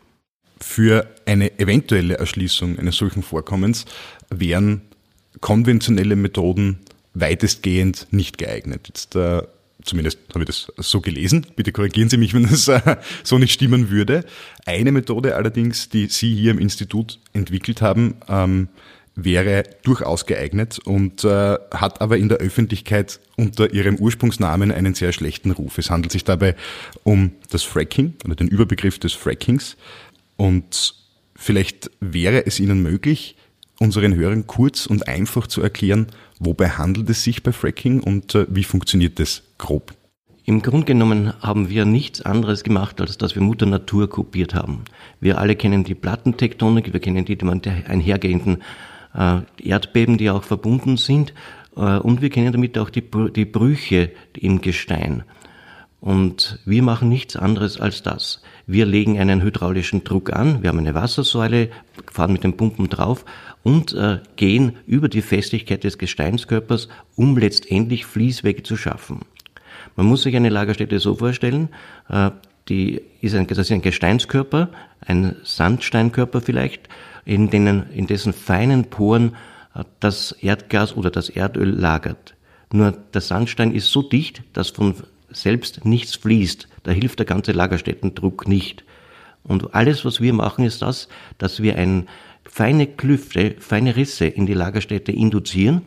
Für 0.59 1.07
eine 1.27 1.59
eventuelle 1.59 2.17
Erschließung 2.17 2.79
eines 2.79 2.97
solchen 2.97 3.23
Vorkommens 3.23 3.85
wären 4.31 4.81
konventionelle 5.41 6.17
Methoden 6.17 6.79
weitestgehend 7.13 8.09
nicht 8.11 8.39
geeignet. 8.39 8.89
Jetzt, 8.89 9.15
äh, 9.17 9.43
zumindest 9.83 10.19
habe 10.31 10.45
ich 10.45 10.47
das 10.47 10.73
so 10.79 11.01
gelesen. 11.01 11.47
Bitte 11.57 11.73
korrigieren 11.73 12.09
Sie 12.09 12.17
mich, 12.17 12.35
wenn 12.35 12.45
das 12.45 12.69
äh, 12.69 12.97
so 13.23 13.39
nicht 13.39 13.53
stimmen 13.53 13.91
würde. 13.91 14.25
Eine 14.65 14.93
Methode 14.93 15.37
allerdings, 15.37 15.89
die 15.89 16.07
Sie 16.07 16.35
hier 16.35 16.53
im 16.53 16.59
Institut 16.59 17.19
entwickelt 17.33 17.83
haben, 17.83 18.17
ähm, 18.29 18.69
wäre 19.17 19.63
durchaus 19.83 20.27
geeignet 20.27 20.79
und 20.85 21.25
äh, 21.25 21.57
hat 21.73 22.01
aber 22.01 22.19
in 22.19 22.29
der 22.29 22.39
Öffentlichkeit 22.39 23.21
unter 23.37 23.73
ihrem 23.73 23.97
Ursprungsnamen 23.97 24.73
einen 24.73 24.95
sehr 24.95 25.13
schlechten 25.13 25.53
Ruf. 25.53 25.79
Es 25.79 25.91
handelt 25.91 26.13
sich 26.13 26.25
dabei 26.25 26.57
um 27.05 27.33
das 27.51 27.63
Fracking 27.63 28.15
oder 28.25 28.35
den 28.35 28.49
Überbegriff 28.49 28.99
des 28.99 29.13
Frackings 29.13 29.77
und 30.37 30.95
vielleicht 31.37 31.91
wäre 32.01 32.47
es 32.47 32.59
Ihnen 32.59 32.83
möglich, 32.83 33.37
unseren 33.79 34.15
Hörern 34.15 34.47
kurz 34.47 34.87
und 34.87 35.09
einfach 35.09 35.47
zu 35.47 35.63
erklären, 35.63 36.07
wobei 36.39 36.71
handelt 36.71 37.09
es 37.11 37.23
sich 37.23 37.43
bei 37.43 37.53
Fracking 37.53 38.01
und 38.01 38.35
äh, 38.35 38.47
wie 38.49 38.65
funktioniert 38.65 39.19
das 39.19 39.43
grob? 39.59 39.95
Im 40.47 40.61
Grunde 40.61 40.85
genommen 40.85 41.33
haben 41.41 41.71
wir 41.71 41.87
nichts 41.87 42.21
anderes 42.21 42.65
gemacht, 42.65 43.01
als 43.01 43.17
dass 43.17 43.35
wir 43.35 43.41
Mutter 43.41 43.65
Natur 43.65 44.11
kopiert 44.11 44.55
haben. 44.55 44.85
Wir 45.19 45.39
alle 45.39 45.57
kennen 45.57 45.85
die 45.85 45.95
Plattentektonik, 45.95 46.93
wir 46.93 47.01
kennen 47.01 47.25
die 47.25 47.39
einhergehenden 47.41 48.59
Erdbeben, 49.63 50.19
die 50.19 50.31
auch 50.31 50.45
verbunden 50.45 50.97
sind, 50.97 51.33
äh, 51.77 51.99
und 51.99 52.23
wir 52.23 52.31
kennen 52.31 52.53
damit 52.53 52.79
auch 52.79 52.91
die, 52.91 53.01
Brüche 53.01 54.11
im 54.37 54.61
Gestein. 54.61 55.25
Und 56.01 56.59
wir 56.67 56.83
machen 56.83 57.09
nichts 57.09 57.35
anderes 57.35 57.81
als 57.81 58.03
das. 58.03 58.43
Wir 58.67 58.85
legen 58.85 59.19
einen 59.19 59.43
hydraulischen 59.43 60.05
Druck 60.05 60.35
an, 60.35 60.63
wir 60.63 60.69
haben 60.69 60.79
eine 60.79 60.95
Wassersäule, 60.95 61.71
fahren 62.13 62.33
mit 62.33 62.45
den 62.45 62.59
Pumpen 62.59 62.91
drauf 62.91 63.25
und 63.63 63.95
äh, 63.95 64.19
gehen 64.37 64.77
über 64.87 65.09
die 65.09 65.23
Festigkeit 65.23 65.83
des 65.83 65.97
Gesteinskörpers, 65.97 66.89
um 67.17 67.39
letztendlich 67.39 68.05
Fließwege 68.05 68.63
zu 68.63 68.77
schaffen. 68.77 69.21
Man 69.97 70.07
muss 70.07 70.23
sich 70.25 70.37
eine 70.37 70.51
Lagerstätte 70.51 70.99
so 70.99 71.15
vorstellen, 71.15 71.71
äh, 72.11 72.33
die 72.69 73.01
ist 73.23 73.35
ein, 73.35 73.47
das 73.47 73.59
ist 73.59 73.73
ein 73.73 73.83
Gesteinskörper, 73.83 74.69
ein 75.01 75.37
Sandsteinkörper 75.43 76.43
vielleicht, 76.43 76.89
in, 77.25 77.51
denen, 77.51 77.91
in 77.91 78.07
dessen 78.07 78.33
feinen 78.33 78.87
Poren 78.87 79.37
äh, 79.75 79.85
das 80.01 80.33
Erdgas 80.33 80.97
oder 80.97 81.11
das 81.11 81.29
Erdöl 81.29 81.71
lagert. 81.71 82.35
Nur 82.73 82.93
der 82.93 83.21
Sandstein 83.21 83.73
ist 83.73 83.91
so 83.91 84.03
dicht, 84.03 84.43
dass 84.53 84.71
von 84.71 84.95
selbst 85.31 85.85
nichts 85.85 86.17
fließt. 86.17 86.69
Da 86.83 86.93
hilft 86.93 87.19
der 87.19 87.27
ganze 87.27 87.53
Lagerstättendruck 87.53 88.49
nicht. 88.49 88.85
Und 89.43 89.75
alles, 89.75 90.05
was 90.05 90.21
wir 90.21 90.33
machen, 90.33 90.65
ist 90.65 90.83
das, 90.83 91.09
dass 91.39 91.63
wir 91.63 91.77
ein, 91.77 92.09
feine 92.45 92.87
Klüfte, 92.87 93.57
feine 93.59 93.97
Risse 93.97 94.27
in 94.27 94.47
die 94.47 94.55
Lagerstätte 94.55 95.13
induzieren, 95.13 95.83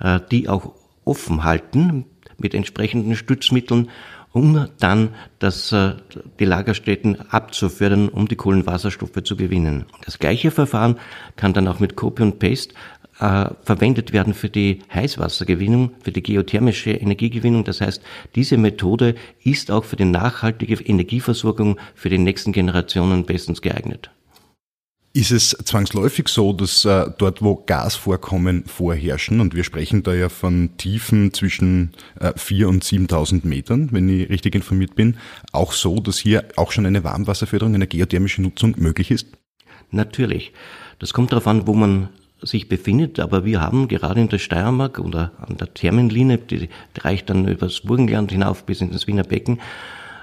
äh, 0.00 0.20
die 0.30 0.48
auch 0.48 0.74
offen 1.04 1.44
halten 1.44 2.06
mit 2.38 2.54
entsprechenden 2.54 3.16
Stützmitteln, 3.16 3.90
um 4.36 4.68
dann 4.78 5.14
das, 5.38 5.72
äh, 5.72 5.94
die 6.38 6.44
Lagerstätten 6.44 7.18
abzufördern, 7.30 8.10
um 8.10 8.28
die 8.28 8.36
Kohlenwasserstoffe 8.36 9.22
zu 9.24 9.34
gewinnen. 9.34 9.86
Das 10.04 10.18
gleiche 10.18 10.50
Verfahren 10.50 10.96
kann 11.36 11.54
dann 11.54 11.66
auch 11.66 11.80
mit 11.80 11.96
Copy 11.96 12.22
und 12.22 12.38
Paste 12.38 12.74
äh, 13.18 13.46
verwendet 13.62 14.12
werden 14.12 14.34
für 14.34 14.50
die 14.50 14.80
Heißwassergewinnung, 14.92 15.92
für 16.02 16.12
die 16.12 16.22
geothermische 16.22 16.90
Energiegewinnung. 16.90 17.64
Das 17.64 17.80
heißt, 17.80 18.02
diese 18.34 18.58
Methode 18.58 19.14
ist 19.42 19.70
auch 19.70 19.84
für 19.84 19.96
die 19.96 20.04
nachhaltige 20.04 20.74
Energieversorgung 20.84 21.78
für 21.94 22.10
die 22.10 22.18
nächsten 22.18 22.52
Generationen 22.52 23.24
bestens 23.24 23.62
geeignet. 23.62 24.10
Ist 25.16 25.30
es 25.30 25.56
zwangsläufig 25.64 26.28
so, 26.28 26.52
dass 26.52 26.84
äh, 26.84 27.06
dort, 27.16 27.40
wo 27.40 27.54
Gasvorkommen 27.64 28.66
vorherrschen, 28.66 29.40
und 29.40 29.54
wir 29.54 29.64
sprechen 29.64 30.02
da 30.02 30.12
ja 30.12 30.28
von 30.28 30.76
Tiefen 30.76 31.32
zwischen 31.32 31.92
äh, 32.20 32.32
4.000 32.32 32.66
und 32.66 32.84
7.000 32.84 33.46
Metern, 33.46 33.88
wenn 33.92 34.10
ich 34.10 34.28
richtig 34.28 34.54
informiert 34.54 34.94
bin, 34.94 35.16
auch 35.52 35.72
so, 35.72 36.00
dass 36.00 36.18
hier 36.18 36.44
auch 36.56 36.70
schon 36.70 36.84
eine 36.84 37.02
Warmwasserförderung, 37.02 37.74
eine 37.74 37.86
geothermische 37.86 38.42
Nutzung 38.42 38.74
möglich 38.76 39.10
ist? 39.10 39.28
Natürlich. 39.90 40.52
Das 40.98 41.14
kommt 41.14 41.32
darauf 41.32 41.46
an, 41.46 41.66
wo 41.66 41.72
man 41.72 42.10
sich 42.42 42.68
befindet, 42.68 43.18
aber 43.18 43.46
wir 43.46 43.62
haben 43.62 43.88
gerade 43.88 44.20
in 44.20 44.28
der 44.28 44.38
Steiermark 44.38 44.98
oder 44.98 45.32
an 45.38 45.56
der 45.56 45.72
Thermenlinie, 45.72 46.36
die 46.36 46.68
reicht 46.98 47.30
dann 47.30 47.48
übers 47.48 47.80
Burgenland 47.80 48.32
hinauf 48.32 48.64
bis 48.64 48.82
ins 48.82 49.06
Wiener 49.06 49.24
Becken, 49.24 49.60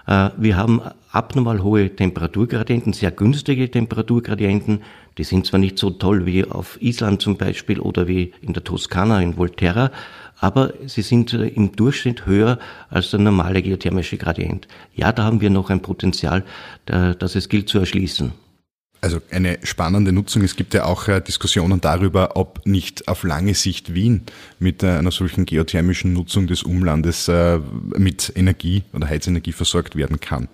wir 0.06 0.58
haben 0.58 0.82
abnormal 1.12 1.64
hohe 1.64 1.96
Temperaturgradienten, 1.96 2.92
sehr 2.92 3.12
günstige 3.12 3.72
Temperaturgradienten. 3.72 4.82
Die 5.18 5.24
sind 5.24 5.46
zwar 5.46 5.60
nicht 5.60 5.78
so 5.78 5.92
toll 5.92 6.26
wie 6.26 6.44
auf 6.44 6.82
Island 6.82 7.22
zum 7.22 7.38
Beispiel 7.38 7.80
oder 7.80 8.08
wie 8.08 8.34
in 8.42 8.54
der 8.54 8.64
Toskana 8.64 9.22
in 9.22 9.38
Volterra, 9.38 9.92
aber 10.40 10.74
sie 10.88 11.04
sind 11.04 11.34
äh, 11.34 11.48
im 11.48 11.76
Durchschnitt 11.76 12.26
höher 12.26 12.60
als 12.90 13.12
der 13.12 13.20
normale 13.20 13.62
geothermische 13.62 14.18
Gradient. 14.18 14.68
Ja, 14.96 15.12
da 15.12 15.24
haben 15.24 15.40
wir 15.40 15.50
noch 15.50 15.70
ein 15.70 15.82
Potenzial, 15.82 16.44
das 16.86 17.36
es 17.36 17.48
gilt 17.48 17.70
zu 17.70 17.80
erschließen 17.80 18.34
also 19.04 19.22
eine 19.32 19.60
spannende 19.64 20.14
Nutzung. 20.14 20.44
Es 20.44 20.56
gibt 20.56 20.74
ja 20.74 20.86
auch 20.86 21.10
äh, 21.10 21.20
Diskussionen 21.20 21.82
darüber, 21.82 22.38
ob 22.38 22.66
nicht 22.66 23.10
auf 23.10 23.24
lange 23.24 23.54
Sicht 23.54 23.94
Wien 23.94 24.22
mit 24.60 24.82
äh, 24.82 24.88
einer 24.88 25.12
solchen 25.12 25.46
geothermischen 25.46 26.14
Nutzung 26.14 26.48
des 26.48 26.64
Umlandes 26.64 27.28
äh, 27.28 27.60
mit 27.98 28.32
Energie 28.36 28.84
oder 28.94 29.10
Heizenergie 29.10 29.52
versorgt 29.52 29.98
werden 29.98 30.22
kann. 30.22 30.48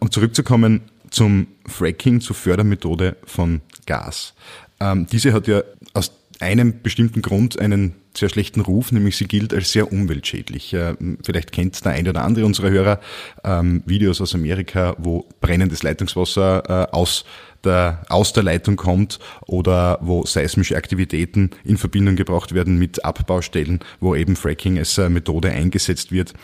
Um 0.00 0.10
zurückzukommen 0.10 0.82
zum 1.10 1.46
Fracking, 1.66 2.20
zur 2.20 2.34
Fördermethode 2.34 3.16
von 3.24 3.60
Gas. 3.86 4.34
Ähm, 4.80 5.06
diese 5.06 5.32
hat 5.32 5.46
ja 5.46 5.62
aus 5.94 6.10
einem 6.40 6.82
bestimmten 6.82 7.22
Grund 7.22 7.58
einen 7.60 7.94
sehr 8.16 8.28
schlechten 8.28 8.60
Ruf, 8.60 8.92
nämlich 8.92 9.16
sie 9.16 9.26
gilt 9.26 9.52
als 9.52 9.72
sehr 9.72 9.92
umweltschädlich. 9.92 10.76
Vielleicht 11.24 11.52
kennt 11.52 11.84
der 11.84 11.92
eine 11.92 12.10
oder 12.10 12.22
andere 12.22 12.46
unserer 12.46 12.70
Hörer 12.70 13.00
ähm, 13.44 13.82
Videos 13.86 14.20
aus 14.20 14.34
Amerika, 14.34 14.94
wo 14.98 15.26
brennendes 15.40 15.82
Leitungswasser 15.82 16.94
aus 16.94 17.24
der, 17.64 18.02
aus 18.08 18.32
der 18.32 18.42
Leitung 18.42 18.76
kommt 18.76 19.18
oder 19.46 19.98
wo 20.00 20.24
seismische 20.24 20.76
Aktivitäten 20.76 21.50
in 21.64 21.76
Verbindung 21.76 22.16
gebracht 22.16 22.54
werden 22.54 22.78
mit 22.78 23.04
Abbaustellen, 23.04 23.80
wo 24.00 24.14
eben 24.14 24.36
Fracking 24.36 24.78
als 24.78 24.96
Methode 24.98 25.50
eingesetzt 25.50 26.12
wird. 26.12 26.34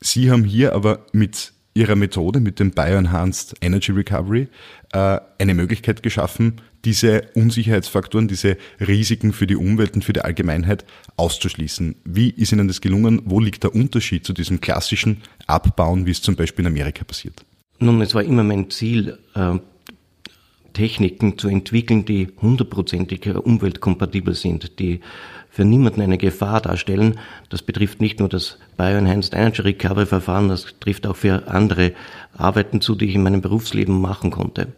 Sie 0.00 0.30
haben 0.30 0.44
hier 0.44 0.74
aber 0.74 1.06
mit 1.12 1.52
Ihrer 1.74 1.94
Methode, 1.94 2.40
mit 2.40 2.58
dem 2.58 2.72
Bioenhanced 2.72 3.54
Energy 3.60 3.92
Recovery, 3.92 4.48
äh, 4.92 5.20
eine 5.38 5.54
Möglichkeit 5.54 6.02
geschaffen, 6.02 6.60
diese 6.84 7.28
Unsicherheitsfaktoren, 7.34 8.28
diese 8.28 8.56
Risiken 8.80 9.32
für 9.32 9.46
die 9.46 9.56
Umwelt 9.56 9.94
und 9.94 10.04
für 10.04 10.12
die 10.12 10.22
Allgemeinheit 10.22 10.84
auszuschließen. 11.16 11.96
Wie 12.04 12.30
ist 12.30 12.52
Ihnen 12.52 12.68
das 12.68 12.80
gelungen? 12.80 13.22
Wo 13.24 13.40
liegt 13.40 13.64
der 13.64 13.74
Unterschied 13.74 14.24
zu 14.24 14.32
diesem 14.32 14.60
klassischen 14.60 15.22
Abbauen, 15.46 16.06
wie 16.06 16.10
es 16.10 16.22
zum 16.22 16.36
Beispiel 16.36 16.64
in 16.64 16.72
Amerika 16.72 17.04
passiert? 17.04 17.44
Nun, 17.78 18.00
es 18.00 18.14
war 18.14 18.22
immer 18.22 18.44
mein 18.44 18.70
Ziel, 18.70 19.18
äh, 19.34 19.58
Techniken 20.72 21.36
zu 21.36 21.48
entwickeln, 21.48 22.04
die 22.04 22.28
hundertprozentig 22.40 23.26
umweltkompatibel 23.34 24.34
sind, 24.34 24.78
die 24.78 25.00
für 25.50 25.64
niemanden 25.64 26.00
eine 26.00 26.16
Gefahr 26.16 26.60
darstellen. 26.60 27.18
Das 27.48 27.62
betrifft 27.62 28.00
nicht 28.00 28.20
nur 28.20 28.28
das 28.28 28.58
Bioenhanced 28.76 29.34
Energy 29.34 29.62
Recovery 29.62 30.06
Verfahren, 30.06 30.48
das 30.48 30.66
trifft 30.78 31.06
auch 31.06 31.16
für 31.16 31.48
andere 31.48 31.92
Arbeiten 32.36 32.80
zu, 32.80 32.94
die 32.94 33.06
ich 33.06 33.14
in 33.16 33.22
meinem 33.22 33.40
Berufsleben 33.40 34.00
machen 34.00 34.30
konnte. 34.30 34.68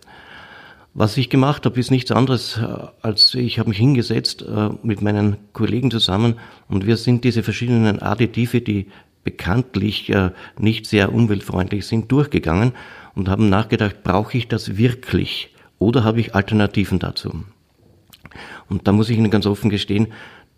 Was 0.95 1.17
ich 1.17 1.31
gemacht 1.31 1.65
habe, 1.65 1.81
ist 1.81 1.91
nichts 1.91 2.13
anderes, 2.13 2.59
äh, 2.59 2.67
als 3.01 3.35
ich 3.35 3.59
habe 3.59 3.71
mich 3.71 3.79
hingesetzt 3.79 4.43
äh, 4.43 4.71
mit 4.83 5.01
meinen 5.01 5.37
Kollegen 5.53 5.91
zusammen 5.91 6.35
und 6.69 6.87
wir 6.87 6.97
sind 6.97 7.25
diese 7.25 7.43
verschiedenen 7.43 8.03
Additive, 8.03 8.61
die 8.61 8.89
bekanntlich 9.25 10.11
äh, 10.11 10.31
nicht 10.59 10.87
sehr 10.87 11.15
umweltfreundlich 11.15 11.87
sind, 11.87 12.13
durchgegangen 12.13 12.73
und 13.15 13.29
haben 13.29 13.49
nachgedacht, 13.49 14.03
brauche 14.03 14.37
ich 14.37 14.49
das 14.49 14.77
wirklich? 14.77 15.55
Oder 15.79 16.05
habe 16.05 16.21
ich 16.21 16.35
Alternativen 16.35 16.99
dazu? 16.99 17.45
Und 18.69 18.87
da 18.87 18.93
muss 18.93 19.11
ich 19.11 19.19
Ihnen 19.19 19.31
ganz 19.31 19.47
offen 19.47 19.71
gestehen, 19.71 20.09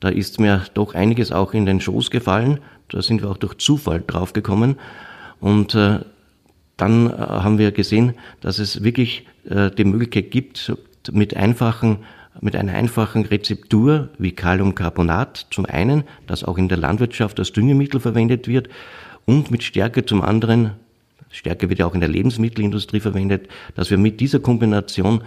da 0.01 0.09
ist 0.09 0.39
mir 0.39 0.65
doch 0.75 0.95
einiges 0.95 1.33
auch 1.33 1.55
in 1.55 1.65
den 1.65 1.81
Schoß 1.81 2.11
gefallen. 2.11 2.61
Da 2.89 3.01
sind 3.01 3.23
wir 3.23 3.31
auch 3.31 3.39
durch 3.39 3.55
Zufall 3.55 4.03
draufgekommen. 4.07 4.77
Und 5.41 5.75
äh, 5.75 6.01
dann 6.77 7.07
äh, 7.07 7.17
haben 7.17 7.59
wir 7.59 7.73
gesehen, 7.73 8.15
dass 8.41 8.59
es 8.59 8.83
wirklich 8.83 9.27
äh, 9.49 9.71
die 9.71 9.85
Möglichkeit 9.85 10.31
gibt, 10.31 10.73
mit 11.13 11.37
einfachen 11.37 11.99
mit 12.41 12.57
einer 12.57 12.75
einfachen 12.75 13.25
Rezeptur 13.25 14.09
wie 14.19 14.33
Kaliumcarbonat 14.33 15.47
zum 15.51 15.67
einen, 15.67 16.05
das 16.27 16.43
auch 16.43 16.59
in 16.59 16.69
der 16.69 16.79
Landwirtschaft 16.79 17.39
als 17.39 17.53
Düngemittel 17.53 18.01
verwendet 18.01 18.49
wird, 18.49 18.69
und 19.25 19.51
mit 19.51 19.63
Stärke 19.63 20.05
zum 20.05 20.21
anderen, 20.21 20.73
Stärke 21.31 21.69
wird 21.69 21.79
ja 21.79 21.87
auch 21.87 21.95
in 21.95 22.01
der 22.01 22.09
Lebensmittelindustrie 22.09 23.01
verwendet, 23.01 23.49
dass 23.75 23.91
wir 23.91 23.99
mit 23.99 24.21
dieser 24.21 24.41
Kombination 24.41 25.23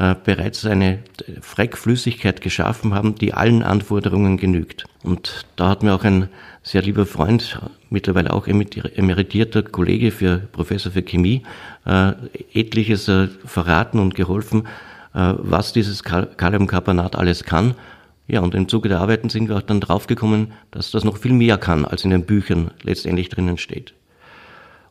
äh, 0.00 0.14
bereits 0.24 0.64
eine 0.64 1.00
Freckflüssigkeit 1.42 2.40
geschaffen 2.40 2.94
haben, 2.94 3.16
die 3.16 3.34
allen 3.34 3.62
Anforderungen 3.62 4.38
genügt. 4.38 4.86
Und 5.02 5.44
da 5.56 5.68
hat 5.68 5.82
mir 5.82 5.92
auch 5.94 6.04
ein 6.04 6.30
sehr 6.62 6.80
lieber 6.80 7.04
Freund, 7.04 7.60
mittlerweile 7.90 8.32
auch 8.32 8.46
emeritierter 8.46 9.62
Kollege 9.62 10.10
für 10.10 10.38
Professor 10.38 10.90
für 10.90 11.02
Chemie, 11.02 11.42
äh, 11.84 12.12
etliches 12.54 13.08
äh, 13.08 13.28
verraten 13.44 13.98
und 13.98 14.14
geholfen, 14.14 14.68
äh, 15.12 15.34
was 15.36 15.74
dieses 15.74 16.02
Kaliumcarbonat 16.02 17.14
alles 17.16 17.44
kann. 17.44 17.74
Ja, 18.26 18.40
und 18.40 18.54
im 18.54 18.68
Zuge 18.68 18.88
der 18.88 19.00
Arbeiten 19.00 19.28
sind 19.28 19.50
wir 19.50 19.58
auch 19.58 19.62
dann 19.62 19.82
draufgekommen, 19.82 20.52
dass 20.70 20.90
das 20.92 21.04
noch 21.04 21.18
viel 21.18 21.34
mehr 21.34 21.58
kann, 21.58 21.84
als 21.84 22.04
in 22.04 22.10
den 22.10 22.24
Büchern 22.24 22.70
letztendlich 22.84 23.28
drinnen 23.28 23.58
steht. 23.58 23.92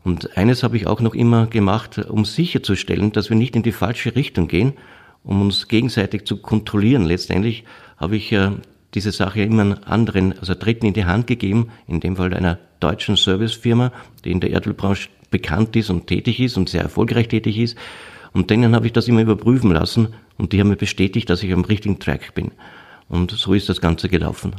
Und 0.03 0.37
eines 0.37 0.61
habe 0.61 0.77
ich 0.77 0.85
auch 0.85 1.01
noch 1.01 1.15
immer 1.15 1.47
gemacht, 1.47 1.97
um 1.97 2.25
sicherzustellen, 2.25 3.11
dass 3.11 3.31
wir 3.31 3.37
nicht 3.37 3.55
in 3.55 3.63
die 3.63 3.71
falsche 3.71 4.15
Richtung 4.15 4.47
gehen, 4.47 4.73
um 5.23 5.41
uns 5.41 5.67
gegenseitig 5.67 6.25
zu 6.25 6.37
kontrollieren. 6.37 7.05
Letztendlich 7.05 7.63
habe 7.97 8.15
ich 8.15 8.31
äh, 8.31 8.51
diese 8.93 9.11
Sache 9.11 9.41
immer 9.41 9.77
anderen, 9.87 10.37
also 10.39 10.55
Dritten 10.55 10.87
in 10.87 10.93
die 10.93 11.05
Hand 11.05 11.27
gegeben, 11.27 11.69
in 11.87 11.99
dem 11.99 12.15
Fall 12.15 12.33
einer 12.33 12.59
deutschen 12.79 13.15
Servicefirma, 13.15 13.91
die 14.23 14.31
in 14.31 14.39
der 14.39 14.51
Erdölbranche 14.51 15.09
bekannt 15.29 15.75
ist 15.75 15.89
und 15.89 16.07
tätig 16.07 16.39
ist 16.39 16.57
und 16.57 16.69
sehr 16.69 16.81
erfolgreich 16.81 17.27
tätig 17.27 17.57
ist. 17.57 17.77
Und 18.31 18.49
denen 18.49 18.75
habe 18.75 18.87
ich 18.87 18.93
das 18.93 19.07
immer 19.07 19.21
überprüfen 19.21 19.71
lassen 19.71 20.09
und 20.37 20.53
die 20.53 20.59
haben 20.59 20.69
mir 20.69 20.75
bestätigt, 20.75 21.29
dass 21.29 21.43
ich 21.43 21.51
am 21.51 21.65
richtigen 21.65 21.99
Track 21.99 22.33
bin. 22.33 22.51
Und 23.07 23.31
so 23.31 23.53
ist 23.53 23.69
das 23.69 23.81
Ganze 23.81 24.07
gelaufen. 24.07 24.55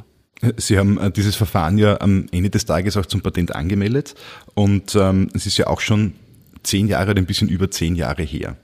Sie 0.57 0.79
haben 0.79 0.99
äh, 0.99 1.11
dieses 1.11 1.37
Verfahren 1.37 1.79
ja 1.79 2.01
am 2.01 2.27
Ende 2.33 2.51
des 2.51 2.65
Tages 2.65 2.97
auch 2.97 3.07
zum 3.07 3.21
Patent 3.21 3.55
angemeldet 3.55 4.15
und 4.55 4.95
ähm, 4.95 5.29
es 5.35 5.47
ist 5.47 5.59
ja 5.59 5.67
auch 5.67 5.81
schon 5.81 6.15
zehn 6.63 6.89
Jahre 6.89 7.13
oder 7.13 7.21
ein 7.21 7.27
bisschen 7.27 7.49
über 7.49 7.71
zehn 7.71 7.95
Jahre 7.95 8.23
her. 8.23 8.57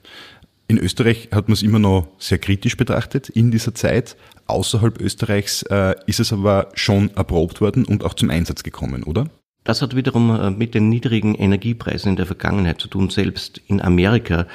In 0.68 0.78
Österreich 0.78 1.28
hat 1.32 1.48
man 1.48 1.52
es 1.52 1.62
immer 1.62 1.78
noch 1.78 2.08
sehr 2.18 2.38
kritisch 2.38 2.76
betrachtet 2.76 3.28
in 3.28 3.50
dieser 3.50 3.74
Zeit. 3.74 4.16
Außerhalb 4.46 5.00
Österreichs 5.00 5.62
äh, 5.62 5.94
ist 6.06 6.18
es 6.18 6.32
aber 6.32 6.70
schon 6.74 7.10
erprobt 7.14 7.60
worden 7.60 7.84
und 7.84 8.04
auch 8.04 8.14
zum 8.14 8.30
Einsatz 8.30 8.64
gekommen, 8.64 9.04
oder? 9.04 9.28
Das 9.62 9.82
hat 9.82 9.94
wiederum 9.94 10.30
äh, 10.30 10.50
mit 10.50 10.74
den 10.74 10.88
niedrigen 10.88 11.34
Energiepreisen 11.34 12.10
in 12.10 12.16
der 12.16 12.26
Vergangenheit 12.26 12.80
zu 12.80 12.88
tun. 12.88 13.10
Selbst 13.10 13.60
in 13.66 13.80
Amerika, 13.80 14.46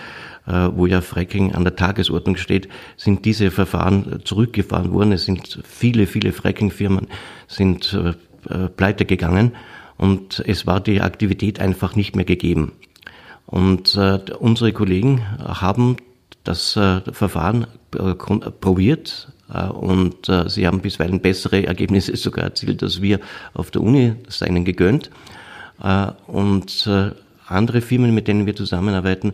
äh, 0.48 0.70
wo 0.74 0.86
ja 0.86 1.02
Fracking 1.02 1.54
an 1.54 1.64
der 1.64 1.76
Tagesordnung 1.76 2.36
steht, 2.36 2.68
sind 2.98 3.24
diese 3.24 3.52
Verfahren 3.52 4.22
zurückgefahren 4.26 4.92
worden. 4.92 5.14
Es 5.14 5.26
sind 5.26 5.62
viele, 5.66 6.08
viele 6.08 6.34
Fracking-Firmen 6.34 7.08
sind 7.48 7.94
äh, 7.94 8.68
pleite 8.70 9.06
gegangen 9.06 9.54
und 9.98 10.44
es 10.46 10.66
war 10.66 10.80
die 10.80 11.02
Aktivität 11.02 11.60
einfach 11.60 11.96
nicht 11.96 12.16
mehr 12.16 12.26
gegeben. 12.26 12.74
Und 13.52 13.96
unsere 14.40 14.72
Kollegen 14.72 15.22
haben 15.38 15.98
das 16.44 16.72
Verfahren 16.72 17.68
probiert, 18.62 19.32
äh, 19.54 19.68
und 19.68 20.30
äh, 20.30 20.50
sie 20.50 20.68
haben 20.68 20.82
bisweilen 20.82 21.20
bessere 21.20 21.66
Ergebnisse 21.66 22.16
sogar 22.16 22.46
erzielt 22.46 22.84
als 22.84 23.02
wir 23.02 23.20
auf 23.54 23.72
der 23.72 23.82
Uni. 23.82 24.16
Das 24.26 24.40
sei 24.40 24.48
ihnen 24.48 24.66
gegönnt. 24.66 25.12
Äh, 25.82 26.08
und 26.28 26.90
andere 27.48 27.82
Firmen, 27.82 28.14
mit 28.14 28.28
denen 28.28 28.46
wir 28.46 28.56
zusammenarbeiten, 28.56 29.34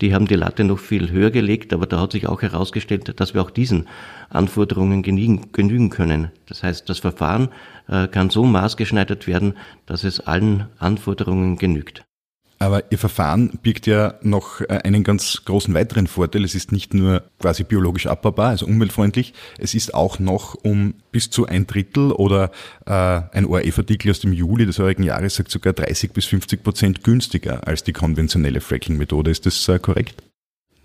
die 0.00 0.14
haben 0.14 0.28
die 0.28 0.36
Latte 0.36 0.62
noch 0.62 0.78
viel 0.78 1.10
höher 1.10 1.32
gelegt, 1.32 1.72
aber 1.72 1.86
da 1.86 2.00
hat 2.00 2.12
sich 2.12 2.28
auch 2.28 2.40
herausgestellt, 2.40 3.18
dass 3.18 3.34
wir 3.34 3.42
auch 3.42 3.50
diesen 3.50 3.88
Anforderungen 4.30 5.02
genügen, 5.02 5.90
können. 5.90 6.30
Das 6.46 6.62
heißt, 6.62 6.88
das 6.88 7.00
Verfahren 7.00 7.48
kann 7.88 8.30
so 8.30 8.44
maßgeschneidert 8.44 9.26
werden, 9.26 9.54
dass 9.86 10.04
es 10.04 10.20
allen 10.20 10.66
Anforderungen 10.78 11.56
genügt. 11.56 12.04
Aber 12.58 12.90
Ihr 12.90 12.98
Verfahren 12.98 13.58
birgt 13.62 13.86
ja 13.86 14.14
noch 14.22 14.60
äh, 14.62 14.80
einen 14.84 15.04
ganz 15.04 15.42
großen 15.44 15.72
weiteren 15.74 16.06
Vorteil. 16.06 16.44
Es 16.44 16.54
ist 16.54 16.72
nicht 16.72 16.92
nur 16.92 17.22
quasi 17.38 17.62
biologisch 17.62 18.06
abbaubar, 18.06 18.48
also 18.48 18.66
umweltfreundlich, 18.66 19.32
es 19.58 19.74
ist 19.74 19.94
auch 19.94 20.18
noch 20.18 20.54
um 20.54 20.94
bis 21.12 21.30
zu 21.30 21.46
ein 21.46 21.66
Drittel 21.66 22.12
oder 22.12 22.50
äh, 22.86 22.92
ein 22.92 23.46
ORF-Artikel 23.46 24.10
aus 24.10 24.20
dem 24.20 24.32
Juli 24.32 24.66
des 24.66 24.78
heurigen 24.78 25.04
Jahres 25.04 25.36
sagt 25.36 25.50
sogar 25.50 25.72
30 25.72 26.12
bis 26.12 26.26
50 26.26 26.62
Prozent 26.62 27.04
günstiger 27.04 27.66
als 27.66 27.84
die 27.84 27.92
konventionelle 27.92 28.60
Fracking-Methode. 28.60 29.30
Ist 29.30 29.46
das 29.46 29.68
äh, 29.68 29.78
korrekt? 29.78 30.22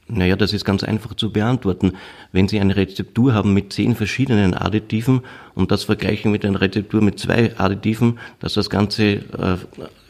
Naja, 0.07 0.35
das 0.35 0.53
ist 0.53 0.65
ganz 0.65 0.83
einfach 0.83 1.15
zu 1.15 1.31
beantworten. 1.31 1.93
Wenn 2.31 2.47
Sie 2.47 2.59
eine 2.59 2.75
Rezeptur 2.75 3.33
haben 3.33 3.53
mit 3.53 3.71
zehn 3.71 3.95
verschiedenen 3.95 4.53
Additiven 4.53 5.21
und 5.55 5.71
das 5.71 5.85
vergleichen 5.85 6.31
mit 6.31 6.45
einer 6.45 6.59
Rezeptur 6.59 7.01
mit 7.01 7.19
zwei 7.19 7.57
Additiven, 7.57 8.19
dass 8.39 8.53
das 8.53 8.69
Ganze 8.69 9.03
äh, 9.03 9.57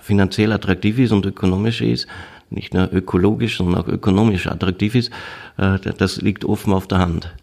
finanziell 0.04 0.52
attraktiv 0.52 1.00
ist 1.00 1.12
und 1.12 1.26
ökonomisch 1.26 1.82
ist, 1.82 2.08
nicht 2.50 2.74
nur 2.74 2.92
ökologisch, 2.94 3.58
sondern 3.58 3.82
auch 3.82 3.88
ökonomisch 3.88 4.48
attraktiv 4.48 4.96
ist, 4.96 5.12
äh, 5.58 5.80
das 5.98 6.22
liegt 6.22 6.46
offen 6.46 6.74
auf 6.74 6.88
der 6.88 7.00
Hand. 7.00 7.34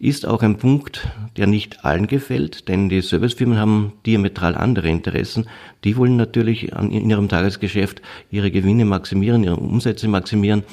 Ist 0.00 0.26
auch 0.26 0.42
ein 0.42 0.58
Punkt, 0.58 1.08
der 1.36 1.46
nicht 1.46 1.84
allen 1.84 2.08
gefällt, 2.08 2.68
denn 2.68 2.88
die 2.88 3.00
Servicefirmen 3.00 3.58
haben 3.58 3.92
diametral 4.04 4.54
andere 4.56 4.88
Interessen. 4.88 5.46
Die 5.84 5.96
wollen 5.96 6.16
natürlich 6.16 6.72
in 6.72 7.08
ihrem 7.08 7.28
Tagesgeschäft 7.28 8.02
ihre 8.30 8.50
Gewinne 8.50 8.84
maximieren, 8.84 9.44
ihre 9.44 9.56
Umsätze 9.56 10.08
maximieren. 10.08 10.64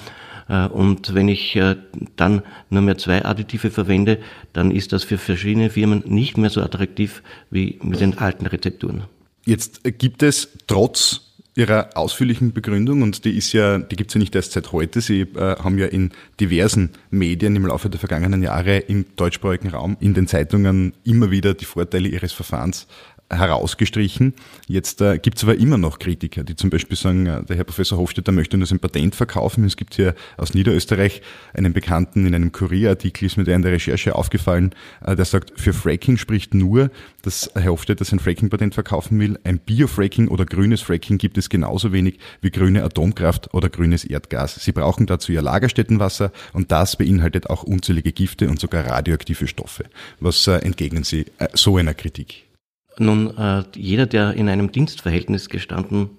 Äh, 0.49 0.67
und 0.67 1.13
wenn 1.13 1.29
ich 1.29 1.55
äh, 1.55 1.75
dann 2.15 2.41
nur 2.69 2.81
mehr 2.81 2.97
zwei 2.97 3.23
Additive 3.23 3.69
verwende, 3.69 4.17
dann 4.53 4.71
ist 4.71 4.91
das 4.91 5.03
für 5.03 5.17
verschiedene 5.17 5.69
Firmen 5.69 6.03
nicht 6.07 6.37
mehr 6.37 6.49
so 6.49 6.61
attraktiv 6.61 7.21
wie 7.51 7.79
mit 7.83 8.01
den 8.01 8.17
alten 8.17 8.47
Rezepturen. 8.47 9.03
Jetzt 9.45 9.81
gibt 9.97 10.23
es 10.23 10.49
trotz 10.67 11.21
Ihrer 11.53 11.89
ausführlichen 11.95 12.53
Begründung, 12.53 13.01
und 13.01 13.25
die 13.25 13.37
ist 13.37 13.51
ja, 13.51 13.77
die 13.77 13.97
gibt 13.97 14.11
es 14.11 14.13
ja 14.13 14.19
nicht 14.19 14.33
erst 14.35 14.53
seit 14.53 14.71
heute. 14.71 15.01
Sie 15.01 15.21
äh, 15.21 15.57
haben 15.57 15.77
ja 15.77 15.87
in 15.87 16.11
diversen 16.39 16.91
Medien 17.09 17.57
im 17.57 17.65
Laufe 17.65 17.89
der 17.89 17.99
vergangenen 17.99 18.41
Jahre 18.41 18.77
im 18.77 19.05
deutschsprachigen 19.17 19.69
Raum 19.69 19.97
in 19.99 20.13
den 20.13 20.27
Zeitungen 20.27 20.93
immer 21.03 21.29
wieder 21.29 21.53
die 21.53 21.65
Vorteile 21.65 22.07
Ihres 22.07 22.31
Verfahrens 22.31 22.87
herausgestrichen. 23.31 24.33
Jetzt 24.67 25.01
äh, 25.01 25.17
gibt 25.17 25.37
es 25.37 25.43
aber 25.43 25.55
immer 25.55 25.77
noch 25.77 25.99
Kritiker, 25.99 26.43
die 26.43 26.55
zum 26.55 26.69
Beispiel 26.69 26.97
sagen, 26.97 27.25
äh, 27.25 27.43
der 27.43 27.55
Herr 27.57 27.63
Professor 27.63 27.97
Hofstetter 27.97 28.31
möchte 28.31 28.57
nur 28.57 28.67
sein 28.67 28.79
Patent 28.79 29.15
verkaufen. 29.15 29.63
Es 29.63 29.77
gibt 29.77 29.95
hier 29.95 30.15
aus 30.37 30.53
Niederösterreich 30.53 31.21
einen 31.53 31.73
Bekannten 31.73 32.25
in 32.25 32.35
einem 32.35 32.51
Kurierartikel, 32.51 33.25
ist 33.25 33.37
mir 33.37 33.43
der 33.43 33.55
in 33.55 33.61
der 33.61 33.71
Recherche 33.71 34.15
aufgefallen, 34.15 34.75
äh, 35.05 35.15
der 35.15 35.25
sagt, 35.25 35.59
für 35.59 35.73
Fracking 35.73 36.17
spricht 36.17 36.53
nur, 36.53 36.91
dass 37.21 37.51
Herr 37.55 37.71
Hofstetter 37.71 38.05
sein 38.05 38.19
Fracking-Patent 38.19 38.73
verkaufen 38.73 39.19
will. 39.19 39.39
Ein 39.43 39.59
Biofracking 39.59 40.27
oder 40.27 40.45
grünes 40.45 40.81
Fracking 40.81 41.17
gibt 41.17 41.37
es 41.37 41.49
genauso 41.49 41.91
wenig 41.91 42.19
wie 42.41 42.51
grüne 42.51 42.83
Atomkraft 42.83 43.53
oder 43.53 43.69
grünes 43.69 44.03
Erdgas. 44.03 44.55
Sie 44.55 44.71
brauchen 44.71 45.05
dazu 45.05 45.31
ihr 45.31 45.41
Lagerstättenwasser 45.41 46.31
und 46.53 46.71
das 46.71 46.95
beinhaltet 46.95 47.49
auch 47.49 47.63
unzählige 47.63 48.11
Gifte 48.11 48.49
und 48.49 48.59
sogar 48.59 48.85
radioaktive 48.85 49.47
Stoffe. 49.47 49.85
Was 50.19 50.47
äh, 50.47 50.57
entgegnen 50.57 51.03
Sie 51.03 51.25
äh, 51.37 51.47
so 51.53 51.77
einer 51.77 51.93
Kritik? 51.93 52.50
Nun, 52.97 53.37
äh, 53.37 53.63
jeder, 53.75 54.05
der 54.05 54.33
in 54.33 54.49
einem 54.49 54.71
Dienstverhältnis 54.71 55.49
gestanden 55.49 56.09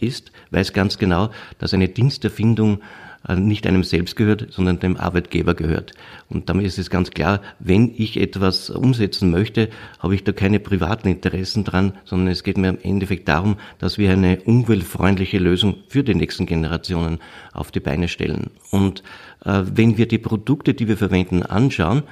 ist, 0.00 0.32
weiß 0.50 0.72
ganz 0.72 0.98
genau, 0.98 1.30
dass 1.58 1.74
eine 1.74 1.88
Diensterfindung 1.88 2.80
äh, 3.26 3.36
nicht 3.36 3.66
einem 3.66 3.84
selbst 3.84 4.16
gehört, 4.16 4.48
sondern 4.50 4.80
dem 4.80 4.96
Arbeitgeber 4.96 5.54
gehört. 5.54 5.92
Und 6.28 6.48
damit 6.48 6.66
ist 6.66 6.78
es 6.78 6.90
ganz 6.90 7.10
klar, 7.10 7.40
wenn 7.58 7.92
ich 7.96 8.20
etwas 8.20 8.70
umsetzen 8.70 9.30
möchte, 9.30 9.70
habe 9.98 10.14
ich 10.14 10.24
da 10.24 10.32
keine 10.32 10.60
privaten 10.60 11.08
Interessen 11.08 11.64
dran, 11.64 11.92
sondern 12.04 12.28
es 12.28 12.42
geht 12.42 12.58
mir 12.58 12.68
im 12.68 12.78
Endeffekt 12.82 13.28
darum, 13.28 13.56
dass 13.78 13.98
wir 13.98 14.10
eine 14.10 14.40
umweltfreundliche 14.42 15.38
Lösung 15.38 15.76
für 15.88 16.04
die 16.04 16.14
nächsten 16.14 16.46
Generationen 16.46 17.18
auf 17.52 17.70
die 17.70 17.80
Beine 17.80 18.08
stellen. 18.08 18.50
Und 18.70 19.02
äh, 19.44 19.62
wenn 19.72 19.96
wir 19.96 20.06
die 20.06 20.18
Produkte, 20.18 20.74
die 20.74 20.88
wir 20.88 20.96
verwenden, 20.96 21.42
anschauen, 21.42 22.02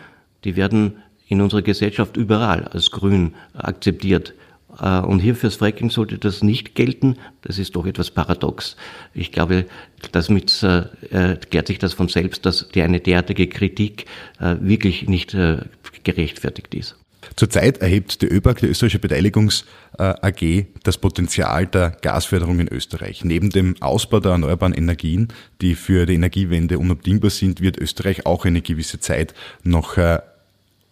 die 0.44 0.57
werden 0.57 0.96
in 1.29 1.41
unserer 1.41 1.63
Gesellschaft 1.63 2.17
überall 2.17 2.65
als 2.65 2.91
grün 2.91 3.35
akzeptiert. 3.55 4.35
Äh, 4.81 5.01
und 5.01 5.21
hier 5.21 5.35
fürs 5.35 5.57
Fracking 5.57 5.91
sollte 5.91 6.19
das 6.19 6.43
nicht 6.43 6.75
gelten. 6.75 7.17
Das 7.43 7.59
ist 7.59 7.77
doch 7.77 7.87
etwas 7.87 8.11
paradox. 8.11 8.77
Ich 9.15 9.33
glaube, 9.33 9.67
damit 10.13 10.63
äh, 10.63 10.85
äh, 11.11 11.37
klärt 11.37 11.67
sich 11.67 11.79
das 11.79 11.95
von 11.95 12.09
selbst, 12.09 12.47
dass 12.47 12.69
die 12.69 12.83
eine 12.83 13.01
derartige 13.01 13.47
Kritik 13.49 14.07
äh, 14.41 14.57
wirklich 14.61 15.09
nicht 15.09 15.35
äh, 15.35 15.59
gerechtfertigt 16.05 16.75
ist. 16.75 16.97
Zurzeit 17.37 17.79
erhebt 17.79 18.21
die 18.21 18.27
ÖBAG, 18.27 18.57
die 18.59 18.67
österreichische 18.67 18.99
Beteiligungs 18.99 19.65
AG, 19.97 20.67
das 20.83 20.99
Potenzial 20.99 21.67
der 21.67 21.97
Gasförderung 22.03 22.59
in 22.59 22.69
Österreich. 22.69 23.25
Neben 23.25 23.51
dem 23.51 23.77
Ausbau 23.81 24.19
der 24.21 24.33
erneuerbaren 24.33 24.75
Energien, 24.75 25.29
die 25.61 25.77
für 25.77 26.05
die 26.05 26.15
Energiewende 26.15 26.79
unabdingbar 26.79 27.31
sind, 27.31 27.61
wird 27.61 27.79
Österreich 27.79 28.27
auch 28.27 28.45
eine 28.45 28.61
gewisse 28.61 28.99
Zeit 28.99 29.35
noch 29.63 29.97
äh, 29.97 30.19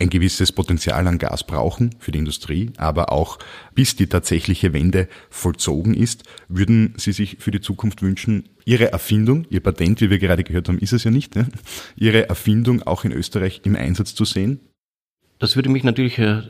ein 0.01 0.11
gewisses 0.11 0.53
Potenzial 0.53 1.07
an 1.07 1.19
Gas 1.19 1.45
brauchen 1.45 1.95
für 1.99 2.11
die 2.11 2.19
Industrie, 2.19 2.71
aber 2.79 3.13
auch 3.13 3.39
bis 3.75 3.97
die 3.97 4.07
tatsächliche 4.07 4.73
Wende 4.73 5.09
vollzogen 5.29 5.95
ist, 5.95 6.25
würden 6.49 6.95
Sie 6.97 7.13
sich 7.13 7.37
für 7.39 7.51
die 7.51 7.61
Zukunft 7.61 8.03
wünschen, 8.03 8.49
Ihre 8.65 8.93
Erfindung, 8.93 9.47
Ihr 9.51 9.61
Patent, 9.61 10.01
wie 10.01 10.11
wir 10.11 10.19
gerade 10.19 10.45
gehört 10.45 10.69
haben, 10.69 10.79
ist 10.79 10.93
es 10.93 11.05
ja 11.05 11.11
nicht, 11.11 11.35
Ihre 11.97 12.29
Erfindung 12.29 12.83
auch 12.83 13.05
in 13.05 13.13
Österreich 13.13 13.61
im 13.65 13.77
Einsatz 13.77 14.15
zu 14.15 14.25
sehen? 14.25 14.61
Das 15.39 15.57
würde 15.57 15.71
mich 15.71 15.85
natürlich 15.85 16.19
äh, 16.19 16.43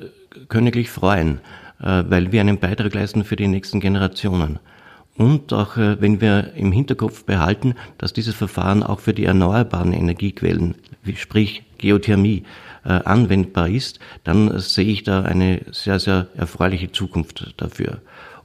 königlich 0.48 0.90
freuen, 0.90 1.40
äh, 1.80 2.04
weil 2.08 2.32
wir 2.32 2.40
einen 2.40 2.58
Beitrag 2.58 2.94
leisten 2.94 3.24
für 3.24 3.36
die 3.36 3.48
nächsten 3.48 3.80
Generationen. 3.80 4.58
Und 5.16 5.52
auch 5.52 5.76
äh, 5.76 6.00
wenn 6.00 6.20
wir 6.20 6.54
im 6.54 6.72
Hinterkopf 6.72 7.24
behalten, 7.24 7.74
dass 7.98 8.12
dieses 8.12 8.34
Verfahren 8.34 8.82
auch 8.82 9.00
für 9.00 9.14
die 9.14 9.24
erneuerbaren 9.24 9.92
Energiequellen, 9.92 10.76
sprich 11.14 11.62
Geothermie, 11.78 12.44
anwendbar 12.82 13.68
ist, 13.68 14.00
dann 14.24 14.58
sehe 14.58 14.86
ich 14.86 15.02
da 15.02 15.22
eine 15.22 15.60
sehr, 15.70 15.98
sehr 15.98 16.28
erfreuliche 16.34 16.92
Zukunft 16.92 17.54
dafür. 17.58 18.00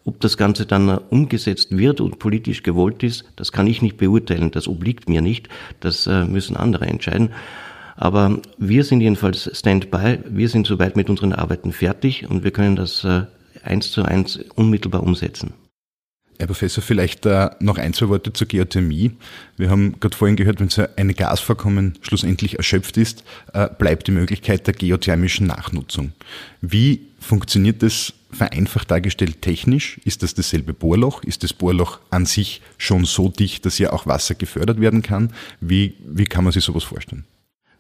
Ob 0.05 0.19
das 0.19 0.37
Ganze 0.37 0.67
dann 0.67 0.89
umgesetzt 0.89 1.75
wird 1.75 1.99
und 1.99 2.19
politisch 2.19 2.61
gewollt 2.61 3.01
ist, 3.01 3.25
das 3.35 3.51
kann 3.51 3.65
ich 3.65 3.81
nicht 3.81 3.97
beurteilen, 3.97 4.51
das 4.51 4.67
obliegt 4.67 5.09
mir 5.09 5.21
nicht, 5.21 5.49
das 5.79 6.05
äh, 6.05 6.25
müssen 6.25 6.55
andere 6.55 6.85
entscheiden. 6.85 7.31
Aber 7.95 8.39
wir 8.59 8.83
sind 8.83 9.01
jedenfalls 9.01 9.49
Standby, 9.57 10.19
wir 10.29 10.49
sind 10.49 10.67
soweit 10.67 10.95
mit 10.95 11.09
unseren 11.09 11.33
Arbeiten 11.33 11.71
fertig 11.71 12.29
und 12.29 12.43
wir 12.43 12.51
können 12.51 12.75
das 12.75 13.03
äh, 13.03 13.23
eins 13.63 13.91
zu 13.91 14.03
eins 14.03 14.37
unmittelbar 14.55 15.01
umsetzen. 15.01 15.53
Herr 16.37 16.47
Professor, 16.47 16.83
vielleicht 16.83 17.25
äh, 17.25 17.49
noch 17.59 17.77
ein, 17.77 17.93
zwei 17.93 18.09
Worte 18.09 18.33
zur 18.33 18.47
Geothermie. 18.47 19.11
Wir 19.57 19.69
haben 19.69 19.99
gerade 19.99 20.15
vorhin 20.15 20.35
gehört, 20.35 20.59
wenn 20.59 20.69
so 20.69 20.85
eine 20.97 21.13
Gasvorkommen 21.13 21.97
schlussendlich 22.01 22.57
erschöpft 22.57 22.97
ist, 22.97 23.23
äh, 23.53 23.69
bleibt 23.69 24.07
die 24.07 24.11
Möglichkeit 24.11 24.67
der 24.67 24.73
geothermischen 24.73 25.47
Nachnutzung. 25.47 26.11
Wie 26.61 27.01
funktioniert 27.19 27.81
das 27.83 28.13
vereinfacht 28.31 28.91
dargestellt 28.91 29.41
technisch? 29.41 29.99
Ist 30.03 30.23
das 30.23 30.33
dasselbe 30.33 30.73
Bohrloch? 30.73 31.23
Ist 31.23 31.43
das 31.43 31.53
Bohrloch 31.53 31.99
an 32.09 32.25
sich 32.25 32.61
schon 32.77 33.05
so 33.05 33.29
dicht, 33.29 33.65
dass 33.65 33.79
ja 33.79 33.93
auch 33.93 34.05
Wasser 34.05 34.35
gefördert 34.35 34.81
werden 34.81 35.01
kann? 35.01 35.31
Wie, 35.61 35.95
wie 36.05 36.25
kann 36.25 36.43
man 36.43 36.51
sich 36.51 36.65
sowas 36.65 36.83
vorstellen? 36.83 37.23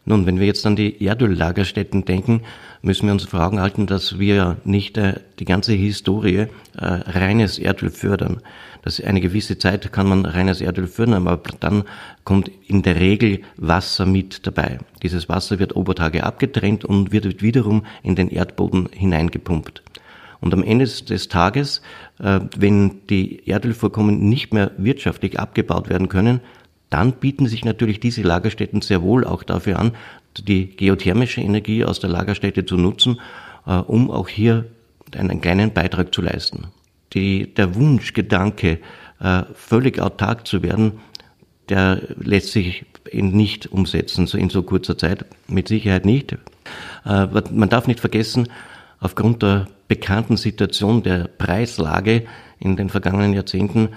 Nun, 0.07 0.27
wenn 0.27 0.39
wir 0.39 0.45
jetzt 0.45 0.65
an 0.67 0.75
die 0.75 1.03
Erdöllagerstätten 1.03 2.05
denken, 2.05 2.41
müssen 2.83 3.07
wir 3.07 3.13
uns 3.13 3.23
vor 3.23 3.41
Augen 3.41 3.59
halten, 3.59 3.87
dass 3.87 4.19
wir 4.19 4.57
nicht 4.63 4.97
äh, 4.97 5.15
die 5.39 5.45
ganze 5.45 5.73
Historie 5.73 6.37
äh, 6.37 6.47
reines 6.77 7.57
Erdöl 7.57 7.89
fördern. 7.89 8.41
Das 8.83 9.01
eine 9.01 9.19
gewisse 9.19 9.57
Zeit 9.57 9.91
kann 9.91 10.07
man 10.07 10.25
reines 10.25 10.61
Erdöl 10.61 10.85
fördern, 10.85 11.27
aber 11.27 11.41
dann 11.59 11.85
kommt 12.23 12.51
in 12.67 12.83
der 12.83 12.99
Regel 12.99 13.41
Wasser 13.57 14.05
mit 14.05 14.45
dabei. 14.45 14.77
Dieses 15.01 15.27
Wasser 15.27 15.57
wird 15.57 15.75
Obertage 15.75 16.23
abgetrennt 16.23 16.85
und 16.85 17.11
wird 17.11 17.41
wiederum 17.41 17.83
in 18.03 18.15
den 18.15 18.29
Erdboden 18.29 18.87
hineingepumpt. 18.91 19.81
Und 20.39 20.53
am 20.53 20.61
Ende 20.61 20.85
des 20.85 21.29
Tages, 21.29 21.81
äh, 22.19 22.41
wenn 22.55 23.07
die 23.09 23.47
Erdölvorkommen 23.47 24.29
nicht 24.29 24.53
mehr 24.53 24.69
wirtschaftlich 24.77 25.39
abgebaut 25.39 25.89
werden 25.89 26.09
können, 26.09 26.41
dann 26.95 27.11
bieten 27.11 27.45
sich 27.45 27.65
natürlich 27.65 27.99
diese 27.99 28.21
Lagerstätten 28.21 28.81
sehr 28.81 29.01
wohl 29.01 29.25
auch 29.25 29.43
dafür 29.43 29.79
an, 29.79 29.91
die 30.37 30.77
geothermische 30.77 31.41
Energie 31.41 31.83
aus 31.83 31.99
der 31.99 32.09
Lagerstätte 32.09 32.65
zu 32.65 32.77
nutzen, 32.77 33.19
äh, 33.67 33.73
um 33.73 34.09
auch 34.09 34.29
hier 34.29 34.65
einen 35.13 35.41
kleinen 35.41 35.73
Beitrag 35.73 36.15
zu 36.15 36.21
leisten. 36.21 36.67
Die, 37.11 37.53
der 37.53 37.75
Wunschgedanke, 37.75 38.79
äh, 39.19 39.43
völlig 39.55 39.99
autark 39.99 40.47
zu 40.47 40.63
werden, 40.63 40.99
der 41.67 42.01
lässt 42.17 42.53
sich 42.53 42.85
nicht 43.11 43.67
umsetzen, 43.67 44.25
so 44.25 44.37
in 44.37 44.49
so 44.49 44.63
kurzer 44.63 44.97
Zeit, 44.97 45.25
mit 45.49 45.67
Sicherheit 45.67 46.05
nicht. 46.05 46.31
Äh, 47.05 47.27
man 47.51 47.67
darf 47.67 47.87
nicht 47.87 47.99
vergessen, 47.99 48.47
aufgrund 49.01 49.43
der 49.43 49.67
bekannten 49.89 50.37
Situation 50.37 51.03
der 51.03 51.27
Preislage 51.27 52.25
in 52.57 52.77
den 52.77 52.87
vergangenen 52.87 53.33
Jahrzehnten 53.33 53.89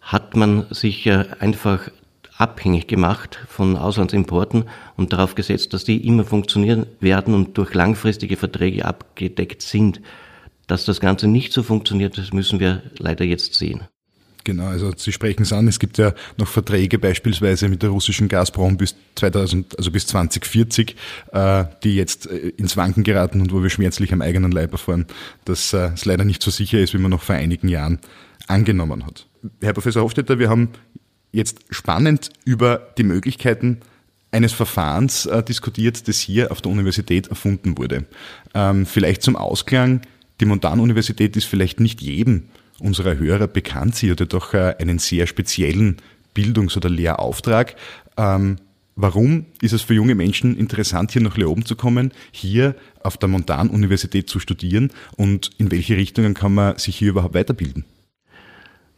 hat 0.00 0.36
man 0.36 0.66
sich 0.70 1.10
einfach 1.10 1.88
abhängig 2.36 2.88
gemacht 2.88 3.38
von 3.48 3.76
Auslandsimporten 3.76 4.64
und 4.96 5.12
darauf 5.12 5.34
gesetzt, 5.34 5.72
dass 5.72 5.84
die 5.84 6.06
immer 6.06 6.24
funktionieren 6.24 6.86
werden 7.00 7.34
und 7.34 7.56
durch 7.56 7.74
langfristige 7.74 8.36
Verträge 8.36 8.84
abgedeckt 8.84 9.62
sind. 9.62 10.00
Dass 10.66 10.84
das 10.84 11.00
Ganze 11.00 11.28
nicht 11.28 11.52
so 11.52 11.62
funktioniert, 11.62 12.16
das 12.18 12.32
müssen 12.32 12.58
wir 12.58 12.82
leider 12.98 13.24
jetzt 13.24 13.54
sehen. 13.54 13.82
Genau, 14.44 14.66
also 14.66 14.92
Sie 14.94 15.10
sprechen 15.10 15.42
es 15.42 15.52
an. 15.54 15.66
Es 15.68 15.78
gibt 15.78 15.96
ja 15.96 16.12
noch 16.36 16.48
Verträge 16.48 16.98
beispielsweise 16.98 17.68
mit 17.68 17.82
der 17.82 17.90
russischen 17.90 18.28
Gazprom 18.28 18.76
bis 18.76 18.94
2000, 19.14 19.78
also 19.78 19.90
bis 19.90 20.06
2040, 20.06 20.96
äh, 21.32 21.64
die 21.82 21.96
jetzt 21.96 22.26
äh, 22.26 22.50
ins 22.50 22.76
Wanken 22.76 23.04
geraten 23.04 23.40
und 23.40 23.52
wo 23.52 23.62
wir 23.62 23.70
schmerzlich 23.70 24.12
am 24.12 24.20
eigenen 24.20 24.52
Leib 24.52 24.72
erfahren, 24.72 25.06
dass 25.46 25.72
äh, 25.72 25.92
es 25.94 26.04
leider 26.04 26.24
nicht 26.24 26.42
so 26.42 26.50
sicher 26.50 26.78
ist, 26.78 26.92
wie 26.92 26.98
man 26.98 27.10
noch 27.10 27.22
vor 27.22 27.36
einigen 27.36 27.68
Jahren 27.68 28.00
angenommen 28.46 29.06
hat. 29.06 29.26
Herr 29.62 29.72
Professor 29.72 30.02
Hofstetter, 30.02 30.38
wir 30.38 30.50
haben 30.50 30.70
jetzt 31.34 31.60
spannend 31.70 32.30
über 32.44 32.92
die 32.96 33.02
Möglichkeiten 33.02 33.80
eines 34.30 34.52
Verfahrens 34.52 35.26
äh, 35.26 35.42
diskutiert, 35.42 36.08
das 36.08 36.18
hier 36.18 36.50
auf 36.50 36.62
der 36.62 36.72
Universität 36.72 37.28
erfunden 37.28 37.76
wurde. 37.76 38.06
Ähm, 38.54 38.86
vielleicht 38.86 39.22
zum 39.22 39.36
Ausklang, 39.36 40.02
die 40.40 40.46
Montanuniversität 40.46 41.36
ist 41.36 41.44
vielleicht 41.44 41.80
nicht 41.80 42.00
jedem 42.00 42.44
unserer 42.80 43.16
Hörer 43.16 43.46
bekannt. 43.46 43.94
Sie 43.96 44.10
hatte 44.10 44.26
doch 44.26 44.54
äh, 44.54 44.74
einen 44.78 44.98
sehr 44.98 45.26
speziellen 45.26 45.98
Bildungs- 46.34 46.76
oder 46.76 46.88
Lehrauftrag. 46.88 47.76
Ähm, 48.16 48.56
warum 48.96 49.46
ist 49.60 49.72
es 49.72 49.82
für 49.82 49.94
junge 49.94 50.16
Menschen 50.16 50.56
interessant, 50.56 51.12
hier 51.12 51.22
nach 51.22 51.36
Leoben 51.36 51.64
zu 51.64 51.76
kommen, 51.76 52.12
hier 52.32 52.74
auf 53.02 53.16
der 53.16 53.28
Montanuniversität 53.28 54.28
zu 54.28 54.40
studieren 54.40 54.90
und 55.16 55.50
in 55.58 55.70
welche 55.70 55.96
Richtungen 55.96 56.34
kann 56.34 56.54
man 56.54 56.78
sich 56.78 56.96
hier 56.96 57.10
überhaupt 57.10 57.34
weiterbilden? 57.34 57.84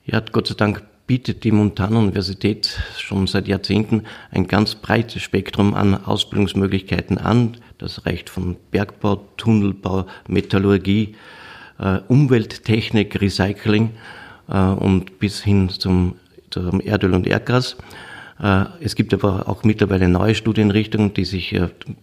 Ja, 0.05 0.21
Gott 0.21 0.47
sei 0.47 0.55
Dank 0.55 0.83
bietet 1.07 1.45
die 1.45 1.53
Montana-Universität 1.53 2.81
schon 2.99 3.27
seit 3.27 3.47
Jahrzehnten 3.47 4.03
ein 4.31 4.49
ganz 4.49 4.75
breites 4.75 5.23
Spektrum 5.23 5.75
an 5.75 5.95
Ausbildungsmöglichkeiten 5.95 7.19
an. 7.19 7.59
Das 7.79 8.07
reicht 8.07 8.29
von 8.29 8.57
Bergbau, 8.71 9.25
Tunnelbau, 9.37 10.07
Metallurgie, 10.27 11.15
äh, 11.79 12.01
Umwelttechnik, 12.09 13.21
Recycling 13.21 13.91
äh, 14.49 14.59
und 14.59 15.19
bis 15.19 15.43
hin 15.43 15.69
zum, 15.69 16.17
zum 16.51 16.81
Erdöl 16.81 17.15
und 17.15 17.27
Erdgas. 17.27 17.77
Äh, 18.43 18.65
es 18.81 18.97
gibt 18.97 19.15
aber 19.15 19.49
auch 19.49 19.63
mittlerweile 19.63 20.09
neue 20.09 20.35
Studienrichtungen, 20.35 21.15
die 21.15 21.25
sich 21.25 21.55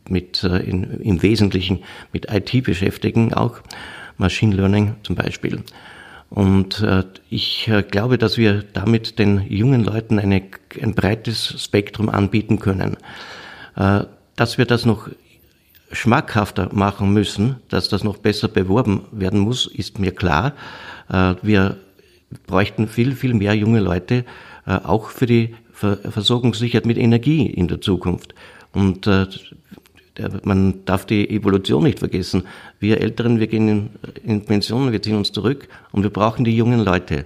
mit, 0.07 0.43
in, 0.43 1.01
im 1.01 1.21
Wesentlichen 1.21 1.79
mit 2.13 2.27
IT 2.31 2.63
beschäftigen, 2.63 3.33
auch 3.33 3.59
Machine 4.17 4.55
Learning 4.55 4.95
zum 5.03 5.15
Beispiel. 5.15 5.63
Und 6.33 6.81
äh, 6.81 7.03
ich 7.29 7.67
äh, 7.67 7.83
glaube, 7.83 8.17
dass 8.17 8.39
wir 8.39 8.63
damit 8.73 9.19
den 9.19 9.45
jungen 9.49 9.83
Leuten 9.83 10.17
eine, 10.17 10.41
ein 10.81 10.95
breites 10.95 11.61
Spektrum 11.63 12.09
anbieten 12.09 12.57
können. 12.57 12.97
Äh, 13.75 14.05
dass 14.35 14.57
wir 14.57 14.65
das 14.65 14.83
noch 14.83 15.09
schmackhafter 15.91 16.69
machen 16.73 17.13
müssen, 17.13 17.57
dass 17.69 17.87
das 17.87 18.03
noch 18.03 18.17
besser 18.17 18.47
beworben 18.47 19.03
werden 19.11 19.39
muss, 19.41 19.67
ist 19.67 19.99
mir 19.99 20.09
klar. 20.09 20.53
Wir 21.43 21.77
bräuchten 22.47 22.87
viel, 22.87 23.15
viel 23.15 23.35
mehr 23.35 23.53
junge 23.53 23.79
Leute, 23.79 24.25
auch 24.65 25.11
für 25.11 25.27
die 25.27 25.53
Versorgungssicherheit 25.71 26.87
mit 26.87 26.97
Energie 26.97 27.45
in 27.45 27.67
der 27.67 27.79
Zukunft. 27.79 28.33
Und 28.71 29.07
man 30.43 30.83
darf 30.85 31.05
die 31.05 31.29
Evolution 31.29 31.83
nicht 31.83 31.99
vergessen. 31.99 32.47
Wir 32.83 32.99
Älteren, 32.99 33.39
wir 33.39 33.47
gehen 33.47 33.69
in, 33.69 33.89
in 34.25 34.43
Pension, 34.43 34.91
wir 34.91 35.01
ziehen 35.01 35.15
uns 35.15 35.31
zurück 35.31 35.69
und 35.93 36.03
wir 36.03 36.09
brauchen 36.09 36.43
die 36.43 36.55
jungen 36.55 36.81
Leute. 36.81 37.25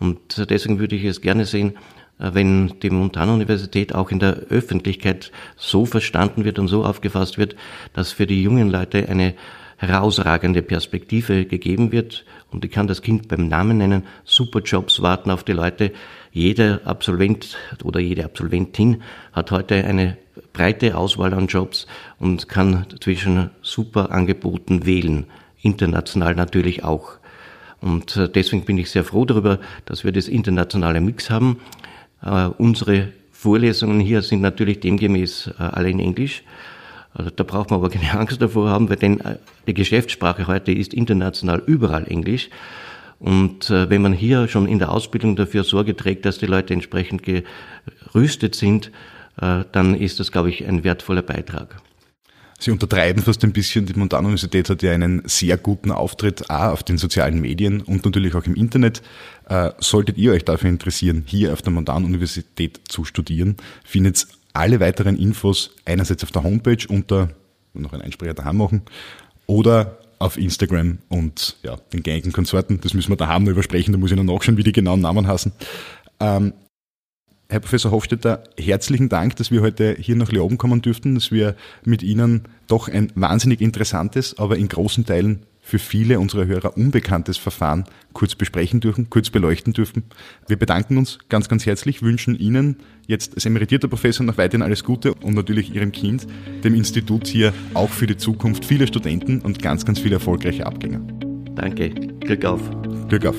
Und 0.00 0.50
deswegen 0.50 0.80
würde 0.80 0.96
ich 0.96 1.04
es 1.04 1.20
gerne 1.20 1.44
sehen, 1.44 1.76
äh, 2.18 2.30
wenn 2.32 2.80
die 2.80 2.90
Montana-Universität 2.90 3.94
auch 3.94 4.10
in 4.10 4.18
der 4.18 4.32
Öffentlichkeit 4.50 5.30
so 5.56 5.86
verstanden 5.86 6.44
wird 6.44 6.58
und 6.58 6.66
so 6.66 6.84
aufgefasst 6.84 7.38
wird, 7.38 7.54
dass 7.92 8.10
für 8.10 8.26
die 8.26 8.42
jungen 8.42 8.68
Leute 8.68 9.08
eine 9.08 9.34
herausragende 9.80 10.60
Perspektive 10.60 11.46
gegeben 11.46 11.90
wird. 11.90 12.26
Und 12.50 12.64
ich 12.64 12.70
kann 12.70 12.86
das 12.86 13.00
Kind 13.00 13.28
beim 13.28 13.48
Namen 13.48 13.78
nennen. 13.78 14.04
Superjobs 14.24 15.00
warten 15.00 15.30
auf 15.30 15.42
die 15.42 15.52
Leute. 15.52 15.92
Jeder 16.32 16.82
Absolvent 16.84 17.56
oder 17.82 17.98
jede 17.98 18.24
Absolventin 18.24 19.02
hat 19.32 19.50
heute 19.50 19.84
eine 19.84 20.18
breite 20.52 20.98
Auswahl 20.98 21.32
an 21.32 21.46
Jobs 21.46 21.86
und 22.18 22.46
kann 22.46 22.86
zwischen 23.00 23.50
Superangeboten 23.62 24.84
wählen. 24.84 25.24
International 25.62 26.34
natürlich 26.34 26.84
auch. 26.84 27.12
Und 27.80 28.16
äh, 28.16 28.28
deswegen 28.28 28.66
bin 28.66 28.76
ich 28.76 28.90
sehr 28.90 29.04
froh 29.04 29.24
darüber, 29.24 29.60
dass 29.86 30.04
wir 30.04 30.12
das 30.12 30.28
internationale 30.28 31.00
Mix 31.00 31.30
haben. 31.30 31.60
Uh, 32.22 32.52
unsere 32.58 33.08
Vorlesungen 33.32 33.98
hier 33.98 34.20
sind 34.20 34.42
natürlich 34.42 34.80
demgemäß 34.80 35.48
uh, 35.58 35.62
alle 35.62 35.88
in 35.88 36.00
Englisch. 36.00 36.42
Also 37.12 37.30
da 37.30 37.44
braucht 37.44 37.70
man 37.70 37.80
aber 37.80 37.90
keine 37.90 38.12
Angst 38.18 38.40
davor 38.40 38.70
haben, 38.70 38.88
weil 38.88 38.96
denn 38.96 39.20
die 39.66 39.74
Geschäftssprache 39.74 40.46
heute 40.46 40.72
ist 40.72 40.94
international 40.94 41.62
überall 41.66 42.06
Englisch. 42.06 42.50
Und 43.18 43.68
äh, 43.68 43.90
wenn 43.90 44.00
man 44.00 44.14
hier 44.14 44.48
schon 44.48 44.66
in 44.66 44.78
der 44.78 44.90
Ausbildung 44.90 45.36
dafür 45.36 45.62
Sorge 45.62 45.94
trägt, 45.94 46.24
dass 46.24 46.38
die 46.38 46.46
Leute 46.46 46.72
entsprechend 46.72 47.22
gerüstet 47.22 48.54
sind, 48.54 48.90
äh, 49.40 49.64
dann 49.72 49.94
ist 49.94 50.20
das, 50.20 50.32
glaube 50.32 50.48
ich, 50.48 50.66
ein 50.66 50.84
wertvoller 50.84 51.22
Beitrag. 51.22 51.82
Sie 52.58 52.70
untertreiben 52.70 53.22
fast 53.22 53.42
ein 53.42 53.52
bisschen. 53.52 53.86
Die 53.86 53.94
Montanuniversität 53.94 54.68
hat 54.68 54.82
ja 54.82 54.92
einen 54.92 55.22
sehr 55.26 55.56
guten 55.56 55.90
Auftritt 55.90 56.50
A, 56.50 56.72
auf 56.72 56.82
den 56.82 56.98
sozialen 56.98 57.40
Medien 57.40 57.80
und 57.80 58.04
natürlich 58.04 58.34
auch 58.34 58.44
im 58.44 58.54
Internet. 58.54 59.02
Äh, 59.48 59.70
solltet 59.78 60.18
ihr 60.18 60.32
euch 60.32 60.44
dafür 60.44 60.68
interessieren, 60.68 61.24
hier 61.26 61.52
auf 61.52 61.62
der 61.62 61.72
Montanuniversität 61.72 62.80
zu 62.88 63.04
studieren, 63.04 63.56
findet 63.82 64.26
alle 64.52 64.80
weiteren 64.80 65.16
Infos 65.16 65.70
einerseits 65.84 66.24
auf 66.24 66.32
der 66.32 66.42
Homepage 66.42 66.86
unter, 66.88 67.30
noch 67.74 67.92
ein 67.92 68.02
Einsprecher 68.02 68.34
daheim 68.34 68.58
machen, 68.58 68.82
oder 69.46 69.98
auf 70.18 70.36
Instagram 70.36 70.98
und 71.08 71.56
ja, 71.62 71.76
den 71.92 72.02
gängigen 72.02 72.32
Konsorten. 72.32 72.80
Das 72.82 72.94
müssen 72.94 73.10
wir 73.10 73.16
daheim 73.16 73.44
noch 73.44 73.52
übersprechen, 73.52 73.92
da 73.92 73.98
muss 73.98 74.10
ich 74.10 74.16
noch 74.16 74.24
nachschauen, 74.24 74.58
wie 74.58 74.62
die 74.62 74.72
genauen 74.72 75.00
Namen 75.00 75.26
heißen. 75.26 75.52
Ähm, 76.20 76.52
Herr 77.48 77.60
Professor 77.60 77.90
Hofstetter, 77.90 78.44
herzlichen 78.56 79.08
Dank, 79.08 79.34
dass 79.36 79.50
wir 79.50 79.60
heute 79.60 79.96
hier 79.98 80.14
nach 80.14 80.30
Leoben 80.30 80.56
kommen 80.56 80.82
dürften, 80.82 81.16
dass 81.16 81.32
wir 81.32 81.56
mit 81.84 82.04
Ihnen 82.04 82.42
doch 82.68 82.88
ein 82.88 83.10
wahnsinnig 83.16 83.60
interessantes, 83.60 84.38
aber 84.38 84.56
in 84.56 84.68
großen 84.68 85.04
Teilen 85.04 85.46
für 85.70 85.78
viele 85.78 86.18
unserer 86.18 86.46
Hörer 86.46 86.76
unbekanntes 86.76 87.38
Verfahren 87.38 87.84
kurz 88.12 88.34
besprechen 88.34 88.80
dürfen, 88.80 89.08
kurz 89.08 89.30
beleuchten 89.30 89.72
dürfen. 89.72 90.02
Wir 90.48 90.56
bedanken 90.56 90.98
uns 90.98 91.18
ganz, 91.28 91.48
ganz 91.48 91.64
herzlich, 91.64 92.02
wünschen 92.02 92.36
Ihnen 92.36 92.76
jetzt 93.06 93.34
als 93.34 93.46
emeritierter 93.46 93.86
Professor 93.86 94.26
noch 94.26 94.36
weiterhin 94.36 94.62
alles 94.62 94.82
Gute 94.82 95.14
und 95.14 95.34
natürlich 95.34 95.72
Ihrem 95.72 95.92
Kind, 95.92 96.26
dem 96.64 96.74
Institut 96.74 97.28
hier 97.28 97.54
auch 97.74 97.90
für 97.90 98.08
die 98.08 98.16
Zukunft 98.16 98.64
viele 98.64 98.88
Studenten 98.88 99.40
und 99.40 99.62
ganz, 99.62 99.84
ganz 99.84 100.00
viele 100.00 100.16
erfolgreiche 100.16 100.66
Abgänger. 100.66 101.00
Danke. 101.54 101.90
Glück 101.90 102.44
auf. 102.44 102.60
Glück 103.08 103.26
auf. 103.26 103.36